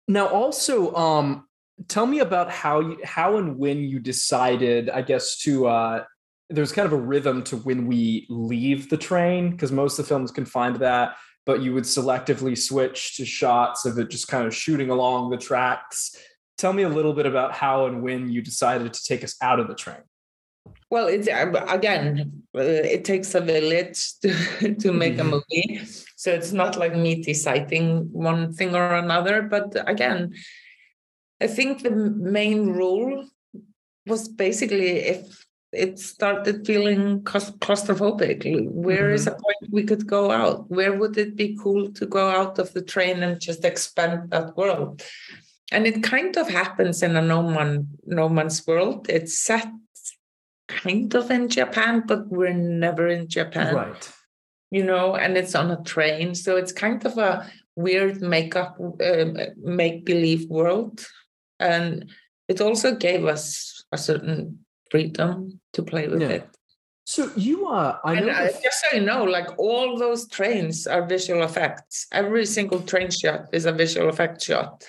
Now 0.08 0.28
also 0.28 0.94
um 0.94 1.46
tell 1.88 2.06
me 2.06 2.20
about 2.20 2.50
how 2.50 2.80
you 2.80 2.96
how 3.04 3.36
and 3.36 3.58
when 3.58 3.78
you 3.84 4.00
decided, 4.00 4.88
I 4.88 5.02
guess, 5.02 5.36
to 5.44 5.66
uh 5.66 6.04
there's 6.50 6.72
kind 6.72 6.87
of 6.87 6.92
a 6.92 6.96
rhythm 7.00 7.42
to 7.44 7.57
when 7.57 7.87
we 7.87 8.26
leave 8.28 8.90
the 8.90 8.96
train, 8.96 9.50
because 9.50 9.72
most 9.72 9.98
of 9.98 10.04
the 10.04 10.09
films 10.09 10.30
can 10.30 10.44
find 10.44 10.76
that 10.76 11.16
but 11.46 11.61
you 11.61 11.74
would 11.74 11.85
selectively 11.85 12.57
switch 12.57 13.16
to 13.16 13.24
shots 13.24 13.85
of 13.85 13.98
it 13.98 14.11
just 14.11 14.28
kind 14.28 14.46
of 14.46 14.54
shooting 14.54 14.90
along 14.90 15.30
the 15.30 15.37
tracks. 15.37 16.16
Tell 16.57 16.72
me 16.72 16.85
a 16.85 16.88
little 16.88 17.12
bit 17.12 17.26
about 17.26 17.52
how 17.52 17.87
and 17.87 18.02
when 18.02 18.30
you 18.30 18.40
decided 18.40 18.92
to 18.92 19.04
take 19.04 19.24
us 19.24 19.37
out 19.42 19.61
of 19.61 19.68
the 19.68 19.74
train. 19.74 20.02
Well, 20.90 21.09
it's 21.09 21.28
um, 21.28 21.57
again, 21.68 22.44
uh, 22.57 22.61
it 22.62 23.04
takes 23.04 23.35
a 23.35 23.40
village 23.40 24.18
to, 24.22 24.74
to 24.74 24.92
make 24.92 25.18
a 25.18 25.22
mm-hmm. 25.22 25.30
movie. 25.30 25.80
So 26.16 26.33
it's 26.33 26.52
not 26.52 26.78
like 26.78 26.94
me 26.94 27.22
deciding 27.22 28.11
one 28.12 28.52
thing 28.54 28.74
or 28.74 28.94
another. 28.94 29.42
But 29.42 29.76
again, 29.88 30.35
I 31.42 31.48
think 31.48 31.83
the 31.83 31.90
main 31.90 32.72
rule 32.72 33.28
was 34.07 34.28
basically 34.28 34.98
if 34.98 35.43
it 35.74 35.98
started 35.98 36.66
feeling 36.66 37.22
claustrophobic. 37.22 38.70
Where 38.70 39.06
mm-hmm. 39.06 39.14
is 39.14 39.26
a 39.26 39.32
point 39.32 39.70
we 39.70 39.84
could 39.84 40.06
go 40.06 40.30
out? 40.30 40.70
Where 40.70 40.94
would 40.94 41.18
it 41.18 41.37
be 41.37 41.56
cool 41.60 41.90
to 41.92 42.06
go 42.06 42.28
out 42.28 42.58
of 42.58 42.72
the 42.72 42.82
train 42.82 43.22
and 43.22 43.40
just 43.40 43.64
expand 43.64 44.30
that 44.30 44.56
world? 44.56 45.02
And 45.72 45.87
it 45.87 46.02
kind 46.02 46.37
of 46.37 46.48
happens 46.48 47.02
in 47.02 47.16
a 47.16 47.22
no 47.22 47.42
man 47.42 47.88
no 48.06 48.28
man's 48.28 48.66
world. 48.66 49.06
It's 49.08 49.38
set 49.38 49.68
kind 50.68 51.14
of 51.14 51.30
in 51.30 51.48
Japan, 51.48 52.04
but 52.06 52.28
we're 52.28 52.52
never 52.52 53.08
in 53.08 53.28
Japan. 53.28 53.74
Right. 53.74 54.12
You 54.70 54.84
know, 54.84 55.16
and 55.16 55.37
it's 55.37 55.54
on 55.54 55.70
a 55.70 55.82
train. 55.82 56.34
So 56.34 56.56
it's 56.56 56.72
kind 56.72 57.04
of 57.04 57.16
a 57.18 57.50
weird 57.76 58.20
makeup, 58.20 58.76
uh, 58.80 59.26
make 59.56 60.04
believe 60.04 60.48
world. 60.48 61.06
And 61.60 62.10
it 62.48 62.60
also 62.60 62.94
gave 62.94 63.24
us 63.24 63.84
a 63.92 63.98
certain 63.98 64.63
freedom 64.94 65.61
to 65.72 65.83
play 65.83 66.07
with 66.07 66.22
yeah. 66.22 66.38
it. 66.38 66.48
So 67.04 67.28
you 67.35 67.66
are, 67.66 68.00
I 68.04 68.14
know. 68.14 68.28
And, 68.28 68.30
uh, 68.30 68.61
just 68.62 68.78
so 68.80 68.96
you 68.96 69.02
know, 69.02 69.24
like 69.24 69.59
all 69.59 69.98
those 69.98 70.28
trains 70.28 70.87
are 70.87 71.04
visual 71.04 71.42
effects. 71.42 72.07
Every 72.12 72.46
single 72.46 72.80
train 72.80 73.11
shot 73.11 73.40
is 73.52 73.66
a 73.66 73.72
visual 73.72 74.09
effect 74.09 74.40
shot. 74.40 74.88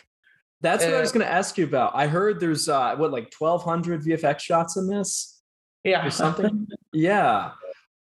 That's 0.62 0.84
uh, 0.84 0.89
what 0.89 0.98
I 0.98 1.02
was 1.02 1.10
uh, 1.10 1.13
going 1.15 1.26
to 1.26 1.32
ask 1.32 1.58
you 1.58 1.65
about. 1.65 1.94
I 1.96 2.06
heard 2.06 2.39
there's 2.39 2.70
uh, 2.70 2.96
what 2.98 3.12
like 3.12 3.34
1,200 3.36 4.04
VFX 4.04 4.41
shots 4.41 4.78
in 4.78 4.88
this. 4.88 5.41
Yeah, 5.84 6.06
or 6.06 6.12
something. 6.12 6.68
yeah. 6.94 7.52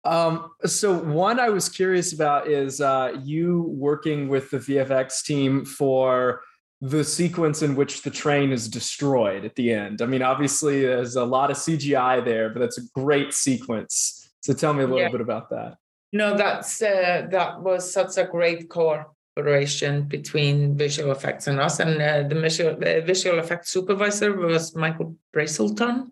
Um, 0.04 0.52
so 0.66 0.94
one 0.98 1.40
I 1.40 1.50
was 1.50 1.70
curious 1.70 2.12
about 2.12 2.48
is 2.48 2.82
uh, 2.82 3.16
you 3.24 3.62
working 3.70 4.28
with 4.28 4.52
the 4.52 4.58
VFX 4.58 5.24
team 5.24 5.64
for 5.64 6.42
the 6.84 7.04
sequence 7.04 7.62
in 7.62 7.78
which 7.78 8.02
the 8.02 8.10
train 8.10 8.52
is 8.52 8.68
destroyed 8.68 9.46
at 9.46 9.56
the 9.56 9.72
end. 9.72 10.02
I 10.02 10.06
mean, 10.06 10.22
obviously, 10.22 10.82
there's 10.82 11.16
a 11.16 11.24
lot 11.24 11.50
of 11.50 11.56
CGI 11.56 12.26
there, 12.26 12.50
but 12.50 12.60
that's 12.60 12.78
a 12.78 12.86
great 12.94 13.34
sequence. 13.34 14.34
So 14.42 14.54
tell 14.54 14.74
me 14.74 14.84
a 14.84 14.88
little 14.88 15.00
yeah. 15.00 15.10
bit 15.10 15.22
about 15.22 15.50
that. 15.52 15.78
No, 16.12 16.36
that's 16.36 16.82
uh, 16.82 17.28
that 17.32 17.62
was 17.62 17.90
such 17.90 18.18
a 18.18 18.26
great 18.26 18.70
cooperation 18.70 20.10
between 20.10 20.76
visual 20.78 21.14
effects 21.14 21.48
and 21.48 21.58
us. 21.58 21.80
And 21.80 22.02
uh, 22.02 22.28
the 22.28 22.36
visual, 22.42 22.76
the 22.76 23.02
visual 23.06 23.40
effects 23.40 23.70
supervisor 23.70 24.36
was 24.36 24.76
Michael 24.76 25.16
Brazelton. 25.34 26.10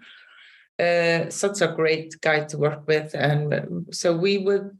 Uh, 0.80 1.30
such 1.30 1.60
a 1.60 1.74
great 1.76 2.16
guy 2.22 2.46
to 2.46 2.58
work 2.58 2.88
with, 2.88 3.14
and 3.14 3.88
so 3.92 4.16
we 4.16 4.38
would 4.38 4.72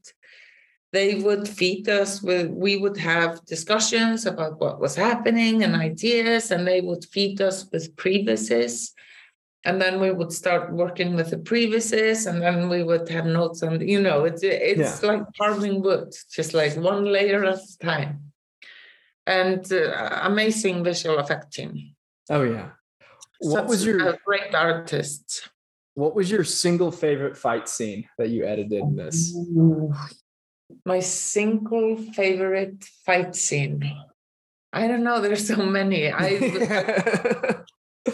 they 0.92 1.16
would 1.16 1.48
feed 1.48 1.88
us 1.88 2.22
with 2.22 2.50
we 2.50 2.78
would 2.78 2.98
have 2.98 3.44
discussions 3.46 4.26
about 4.26 4.60
what 4.60 4.80
was 4.80 4.96
happening 4.96 5.64
and 5.64 5.76
ideas 5.76 6.52
and 6.52 6.68
they 6.68 6.82
would 6.82 7.06
feed 7.06 7.42
us 7.42 7.66
with 7.72 7.96
previses. 7.96 8.92
And 9.64 9.80
then 9.80 10.02
we 10.02 10.12
would 10.12 10.32
start 10.32 10.74
working 10.74 11.14
with 11.16 11.30
the 11.30 11.38
previses 11.38 12.28
and 12.28 12.42
then 12.42 12.68
we 12.68 12.84
would 12.84 13.08
have 13.10 13.26
notes 13.26 13.62
and 13.62 13.88
you 13.88 14.02
know 14.02 14.26
it's 14.26 14.44
it's 14.44 15.04
yeah. 15.04 15.10
like 15.10 15.24
carving 15.40 15.82
wood 15.82 16.14
just 16.30 16.54
like 16.54 16.76
one 16.76 17.06
layer 17.06 17.46
at 17.46 17.60
a 17.60 17.78
time. 17.80 18.32
And 19.28 19.72
uh, 19.72 20.20
amazing 20.24 20.84
visual 20.84 21.20
effect 21.20 21.54
team 21.54 21.96
oh 22.30 22.44
yeah. 22.44 22.70
What 23.40 23.62
Such 23.62 23.68
was 23.70 23.86
your 23.86 24.18
great 24.26 24.54
artist. 24.54 25.50
what 25.94 26.16
was 26.16 26.32
your 26.32 26.44
single 26.44 26.92
favorite 26.92 27.38
fight 27.38 27.68
scene 27.68 28.08
that 28.18 28.30
you 28.30 28.46
edited 28.46 28.74
in 28.74 28.96
this 28.96 29.36
my 30.86 31.00
single 31.00 31.98
favorite 31.98 32.84
fight 33.06 33.36
scene. 33.36 33.92
I 34.74 34.88
don't 34.88 35.04
know. 35.04 35.22
There's 35.22 35.48
so 35.48 35.58
many. 35.66 36.12
I, 36.12 36.28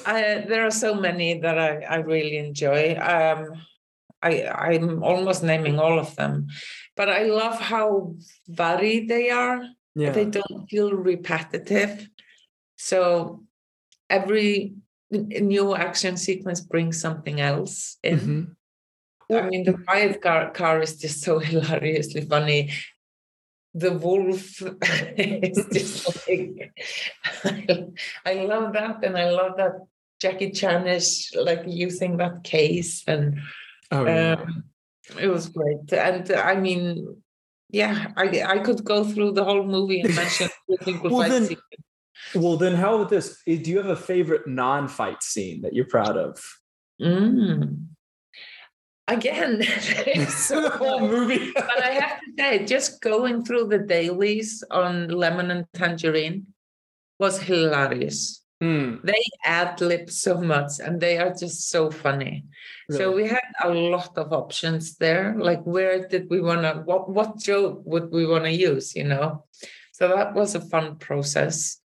I 0.06 0.46
there 0.48 0.66
are 0.66 0.72
so 0.72 0.96
many 0.96 1.40
that 1.40 1.58
I, 1.58 1.82
I 1.82 1.96
really 1.98 2.38
enjoy. 2.38 2.96
Um, 2.96 3.62
I 4.22 4.48
I'm 4.48 5.04
almost 5.04 5.44
naming 5.44 5.80
all 5.80 6.00
of 6.00 6.16
them, 6.16 6.48
but 6.96 7.10
I 7.10 7.24
love 7.24 7.60
how 7.60 8.16
varied 8.48 9.08
they 9.08 9.30
are. 9.30 9.62
Yeah. 9.96 10.12
They 10.12 10.26
don't 10.26 10.68
feel 10.70 10.94
repetitive. 10.94 12.10
So 12.78 13.44
every 14.10 14.76
new 15.12 15.76
action 15.76 16.18
sequence 16.18 16.62
brings 16.62 17.00
something 17.00 17.40
else 17.40 17.98
in. 18.04 18.20
Mm-hmm. 18.20 18.44
I 19.32 19.42
mean, 19.42 19.66
the 19.66 19.78
riot 19.88 20.22
car, 20.22 20.52
car 20.52 20.82
is 20.82 20.98
just 20.98 21.22
so 21.22 21.40
hilariously 21.52 22.22
funny. 22.22 22.72
The 23.74 23.92
wolf 23.92 24.62
is 25.18 25.66
just 25.72 26.28
like, 26.28 26.74
I 28.26 28.34
love 28.34 28.74
that. 28.74 29.04
And 29.04 29.18
I 29.18 29.30
love 29.30 29.58
that 29.58 29.74
Jackie 30.20 30.52
Chan 30.52 30.88
is 30.88 31.32
like 31.36 31.64
using 31.68 32.18
that 32.18 32.44
case. 32.44 33.04
And 33.06 33.40
oh, 33.92 34.06
yeah. 34.06 34.38
um, 34.40 34.64
it 35.20 35.28
was 35.28 35.50
great. 35.50 35.92
And 35.94 36.32
I 36.32 36.56
mean, 36.56 37.22
yeah, 37.70 38.14
I, 38.16 38.44
I 38.44 38.60
could 38.60 38.84
go 38.84 39.04
through 39.04 39.34
the 39.34 39.44
whole 39.44 39.64
movie 39.64 40.02
and 40.02 40.16
mention 40.16 40.50
well, 41.04 41.22
fight 41.22 41.30
then, 41.30 41.46
scene. 41.46 41.58
Well, 42.34 42.58
then 42.58 42.76
how 42.76 42.96
about 42.96 43.10
this? 43.10 43.42
Do 43.46 43.54
you 43.54 43.78
have 43.78 43.88
a 43.88 43.96
favorite 43.96 44.48
non-fight 44.48 45.22
scene 45.22 45.62
that 45.62 45.74
you're 45.74 45.86
proud 45.86 46.18
of? 46.18 46.42
Mm 47.00 47.88
again 49.08 49.60
it's 49.62 50.50
the 50.50 50.70
whole 50.70 51.00
movie. 51.00 51.52
But 51.56 51.84
i 51.84 51.92
have 51.92 52.20
to 52.20 52.32
say 52.38 52.66
just 52.66 53.02
going 53.02 53.44
through 53.44 53.68
the 53.68 53.80
dailies 53.80 54.64
on 54.72 55.10
lemon 55.10 55.52
and 55.52 55.66
tangerine 55.74 56.48
was 57.20 57.42
hilarious. 57.42 58.44
Mm. 58.62 59.04
they 59.04 59.24
ad 59.46 59.80
lib 59.82 60.10
so 60.10 60.42
much 60.42 60.80
and 60.84 61.00
they 61.00 61.20
are 61.20 61.30
just 61.30 61.70
so 61.70 61.92
funny. 61.92 62.44
Really? 62.90 62.98
so 62.98 63.12
we 63.12 63.28
had 63.28 63.46
a 63.64 63.70
lot 63.70 64.18
of 64.18 64.34
options 64.34 64.98
there. 64.98 65.36
Like 65.38 65.62
where 65.62 66.08
did 66.08 66.28
we 66.30 66.42
want 66.42 66.64
to 66.64 66.82
what 66.86 67.08
what 67.10 67.38
joke 67.38 67.84
would 67.86 68.12
we 68.12 68.26
want 68.26 68.46
to 68.46 68.52
use 68.52 68.96
you 68.96 69.04
know? 69.04 69.46
So 69.92 70.08
that 70.10 70.34
was 70.34 70.56
a 70.56 70.62
fun 70.62 70.98
process. 70.98 71.80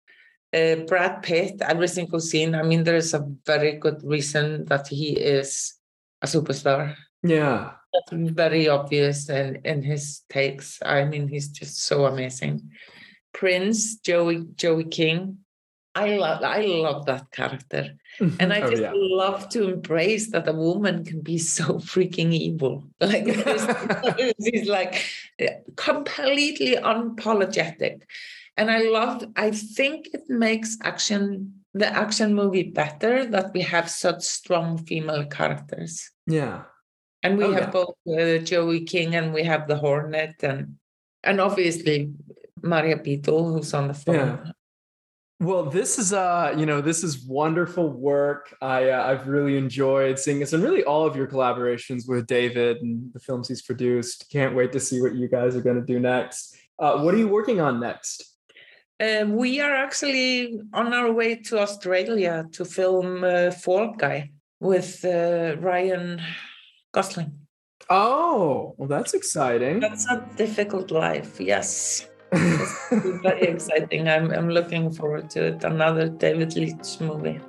Uh, 0.54 0.84
brad 0.86 1.24
pitt 1.24 1.62
every 1.62 1.88
single 1.88 2.20
scene 2.20 2.54
i 2.56 2.62
mean 2.62 2.84
there's 2.84 3.14
a 3.14 3.26
very 3.46 3.72
good 3.80 4.04
reason 4.04 4.66
that 4.66 4.86
he 4.86 5.12
is 5.12 5.76
a 6.22 6.28
superstar 6.28 6.94
yeah. 7.24 7.72
That's 7.94 8.32
very 8.32 8.70
obvious 8.70 9.28
in, 9.30 9.60
in 9.66 9.84
his 9.84 10.22
takes. 10.30 10.80
I 10.82 11.04
mean, 11.04 11.28
he's 11.28 11.50
just 11.50 11.84
so 11.84 12.06
amazing. 12.06 12.72
Prince, 13.34 13.98
Joey, 13.98 14.46
Joey 14.56 14.86
King. 14.86 15.40
I 15.94 16.16
love 16.16 16.42
I 16.42 16.62
love 16.62 17.06
that 17.08 17.32
character. 17.32 17.98
And 18.40 18.54
I 18.54 18.62
Oh, 18.62 18.70
just 18.70 18.82
yeah. 18.82 18.94
love 18.96 19.50
to 19.50 19.74
embrace 19.74 20.32
that 20.32 20.48
a 20.48 20.54
woman 20.54 21.04
can 21.04 21.20
be 21.22 21.38
so 21.38 21.80
freaking 21.80 22.32
evil. 22.34 22.88
Like 23.02 23.28
she's 24.42 24.70
like 24.70 25.04
eh, 25.38 25.56
completely 25.76 26.78
unapologetic. 26.78 28.04
And 28.56 28.70
I 28.72 28.84
love, 28.84 29.26
I 29.36 29.52
think 29.52 30.08
it 30.14 30.30
makes 30.30 30.78
action 30.84 31.56
the 31.74 31.88
action 31.88 32.36
movie 32.36 32.64
better 32.72 33.26
that 33.26 33.54
we 33.54 33.62
have 33.62 33.90
such 33.90 34.24
strong 34.24 34.78
female 34.78 35.26
characters. 35.26 36.12
Yeah. 36.28 36.64
And 37.24 37.38
we 37.38 37.46
Oh, 37.46 37.52
have 37.54 37.64
yeah. 37.64 37.70
both 37.80 37.96
uh, 38.08 38.38
Joey 38.44 38.82
King 38.82 39.16
and 39.16 39.34
we 39.34 39.44
have 39.44 39.68
the 39.68 39.76
Hornet 39.78 40.36
and 40.44 40.76
and 41.24 41.40
obviously 41.40 42.12
Maria 42.64 42.98
Beetle, 42.98 43.54
who's 43.54 43.74
on 43.74 43.88
the 43.88 43.94
phone. 43.94 44.16
Yeah. 44.16 44.52
Well, 45.40 45.64
this 45.66 45.98
is 45.98 46.14
uh, 46.14 46.54
you 46.58 46.66
know, 46.68 46.82
this 46.82 47.04
is 47.04 47.26
wonderful 47.26 47.90
work. 47.90 48.56
I 48.62 48.90
uh, 48.90 49.04
I've 49.10 49.28
really 49.28 49.58
enjoyed 49.58 50.20
seeing 50.20 50.40
this, 50.40 50.54
and 50.54 50.64
really 50.64 50.84
all 50.84 51.06
of 51.06 51.16
your 51.16 51.28
collaborations 51.28 52.08
with 52.08 52.28
David 52.28 52.78
and 52.84 53.12
the 53.14 53.20
films 53.20 53.48
he's 53.48 53.62
produced. 53.64 54.30
Can't 54.32 54.56
wait 54.56 54.72
to 54.74 54.80
see 54.80 55.02
what 55.02 55.16
you 55.16 55.28
guys 55.28 55.56
are 55.56 55.62
going 55.62 55.80
to 55.80 55.86
do 55.94 56.00
next. 56.00 56.56
Uh, 56.78 57.02
what 57.02 57.14
are 57.14 57.18
you 57.18 57.28
working 57.28 57.60
on 57.60 57.80
next? 57.80 58.36
Um, 59.00 59.36
we 59.36 59.60
are 59.60 59.74
actually 59.74 60.60
on 60.74 60.94
our 60.94 61.12
way 61.12 61.36
to 61.36 61.60
Australia 61.60 62.46
to 62.52 62.64
film 62.66 63.24
uh, 63.24 63.50
Fall 63.50 63.94
Guy 63.98 64.30
with 64.60 65.04
uh, 65.04 65.56
Ryan 65.60 66.22
Gosling. 66.94 67.32
Oh, 67.90 68.76
well, 68.78 68.88
that's 68.88 69.14
exciting. 69.14 69.80
That's 69.80 70.06
a 70.10 70.26
difficult 70.38 70.92
life, 70.92 71.40
yes. 71.40 72.08
Very 72.92 73.42
exciting. 73.44 74.08
I'm, 74.08 74.32
I'm 74.32 74.50
looking 74.50 74.92
forward 74.92 75.30
to 75.32 75.44
it. 75.48 75.64
Another 75.64 76.08
David 76.10 76.56
Leitch 76.56 77.00
movie. 77.02 77.40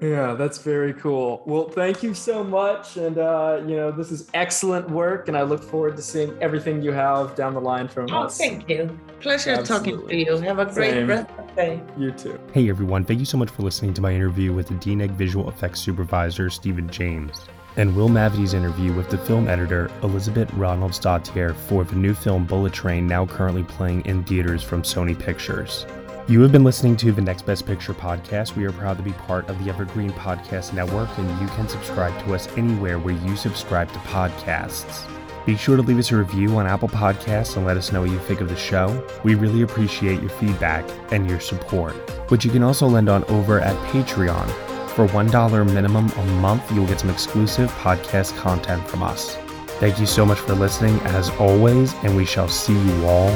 Yeah, 0.00 0.32
that's 0.32 0.56
very 0.56 0.94
cool. 0.94 1.42
Well, 1.44 1.68
thank 1.68 2.02
you 2.02 2.14
so 2.14 2.42
much, 2.42 2.96
and 2.96 3.18
uh, 3.18 3.60
you 3.66 3.76
know, 3.76 3.90
this 3.92 4.10
is 4.10 4.30
excellent 4.32 4.88
work, 4.88 5.28
and 5.28 5.36
I 5.36 5.42
look 5.42 5.62
forward 5.62 5.94
to 5.96 6.02
seeing 6.02 6.34
everything 6.40 6.80
you 6.80 6.90
have 6.92 7.34
down 7.34 7.52
the 7.52 7.60
line 7.60 7.86
from 7.86 8.06
Oh, 8.10 8.22
us. 8.22 8.38
thank 8.38 8.66
you. 8.66 8.98
Pleasure 9.20 9.62
talking 9.62 10.08
to 10.08 10.16
you. 10.16 10.38
Have 10.38 10.58
a 10.58 10.64
great 10.64 10.92
Same. 10.92 11.06
rest 11.06 11.28
of 11.36 11.46
the 11.48 11.52
day. 11.54 11.82
You 11.98 12.12
too. 12.12 12.40
Hey 12.54 12.70
everyone, 12.70 13.04
thank 13.04 13.20
you 13.20 13.26
so 13.26 13.36
much 13.36 13.50
for 13.50 13.60
listening 13.62 13.92
to 13.92 14.00
my 14.00 14.14
interview 14.14 14.54
with 14.54 14.68
the 14.68 14.74
DNEG 14.76 15.10
Visual 15.10 15.46
Effects 15.50 15.80
Supervisor, 15.80 16.48
Stephen 16.48 16.88
James, 16.88 17.44
and 17.76 17.94
Will 17.94 18.08
Mavity's 18.08 18.54
interview 18.54 18.92
with 18.92 19.10
the 19.10 19.18
film 19.18 19.48
editor, 19.48 19.90
Elizabeth 20.02 20.50
Ronaldsdóttir 20.52 21.54
for 21.54 21.84
the 21.84 21.96
new 21.96 22.14
film 22.14 22.44
Bullet 22.44 22.72
Train, 22.72 23.06
now 23.06 23.26
currently 23.26 23.62
playing 23.62 24.04
in 24.06 24.24
theaters 24.24 24.62
from 24.62 24.82
Sony 24.82 25.18
Pictures. 25.18 25.86
You 26.28 26.40
have 26.42 26.52
been 26.52 26.62
listening 26.62 26.96
to 26.98 27.10
the 27.10 27.22
Next 27.22 27.42
Best 27.42 27.66
Picture 27.66 27.92
podcast. 27.92 28.54
We 28.54 28.64
are 28.64 28.72
proud 28.72 28.96
to 28.98 29.02
be 29.02 29.12
part 29.12 29.48
of 29.48 29.62
the 29.64 29.70
Evergreen 29.70 30.12
Podcast 30.12 30.72
Network, 30.72 31.08
and 31.18 31.40
you 31.40 31.48
can 31.48 31.68
subscribe 31.68 32.16
to 32.24 32.34
us 32.34 32.46
anywhere 32.56 32.98
where 32.98 33.14
you 33.14 33.34
subscribe 33.36 33.90
to 33.92 33.98
podcasts. 34.00 35.08
Be 35.46 35.56
sure 35.56 35.76
to 35.76 35.82
leave 35.82 35.98
us 35.98 36.12
a 36.12 36.16
review 36.16 36.56
on 36.56 36.66
Apple 36.66 36.88
Podcasts 36.88 37.56
and 37.56 37.66
let 37.66 37.76
us 37.76 37.90
know 37.90 38.02
what 38.02 38.10
you 38.10 38.18
think 38.20 38.40
of 38.40 38.48
the 38.48 38.56
show. 38.56 39.04
We 39.24 39.34
really 39.34 39.62
appreciate 39.62 40.20
your 40.20 40.30
feedback 40.30 40.88
and 41.10 41.28
your 41.28 41.40
support, 41.40 41.94
which 42.30 42.44
you 42.44 42.50
can 42.50 42.62
also 42.62 42.86
lend 42.86 43.08
on 43.08 43.24
over 43.24 43.58
at 43.58 43.74
Patreon. 43.88 44.48
For 44.94 45.06
$1 45.06 45.72
minimum 45.72 46.10
a 46.10 46.24
month, 46.40 46.70
you'll 46.72 46.86
get 46.86 47.00
some 47.00 47.10
exclusive 47.10 47.70
podcast 47.72 48.36
content 48.36 48.86
from 48.88 49.02
us. 49.02 49.36
Thank 49.78 49.98
you 49.98 50.06
so 50.06 50.26
much 50.26 50.38
for 50.38 50.54
listening, 50.54 50.98
as 51.00 51.30
always, 51.30 51.94
and 52.02 52.16
we 52.16 52.26
shall 52.26 52.48
see 52.48 52.78
you 52.78 53.06
all 53.06 53.32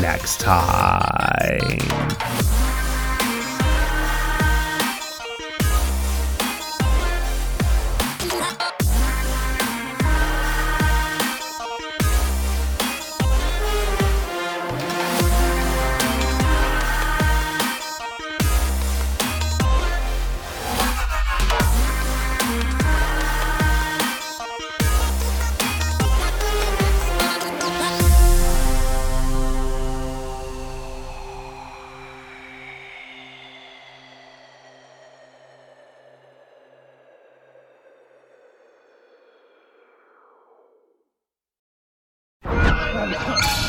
next 0.00 0.40
time. 0.40 1.78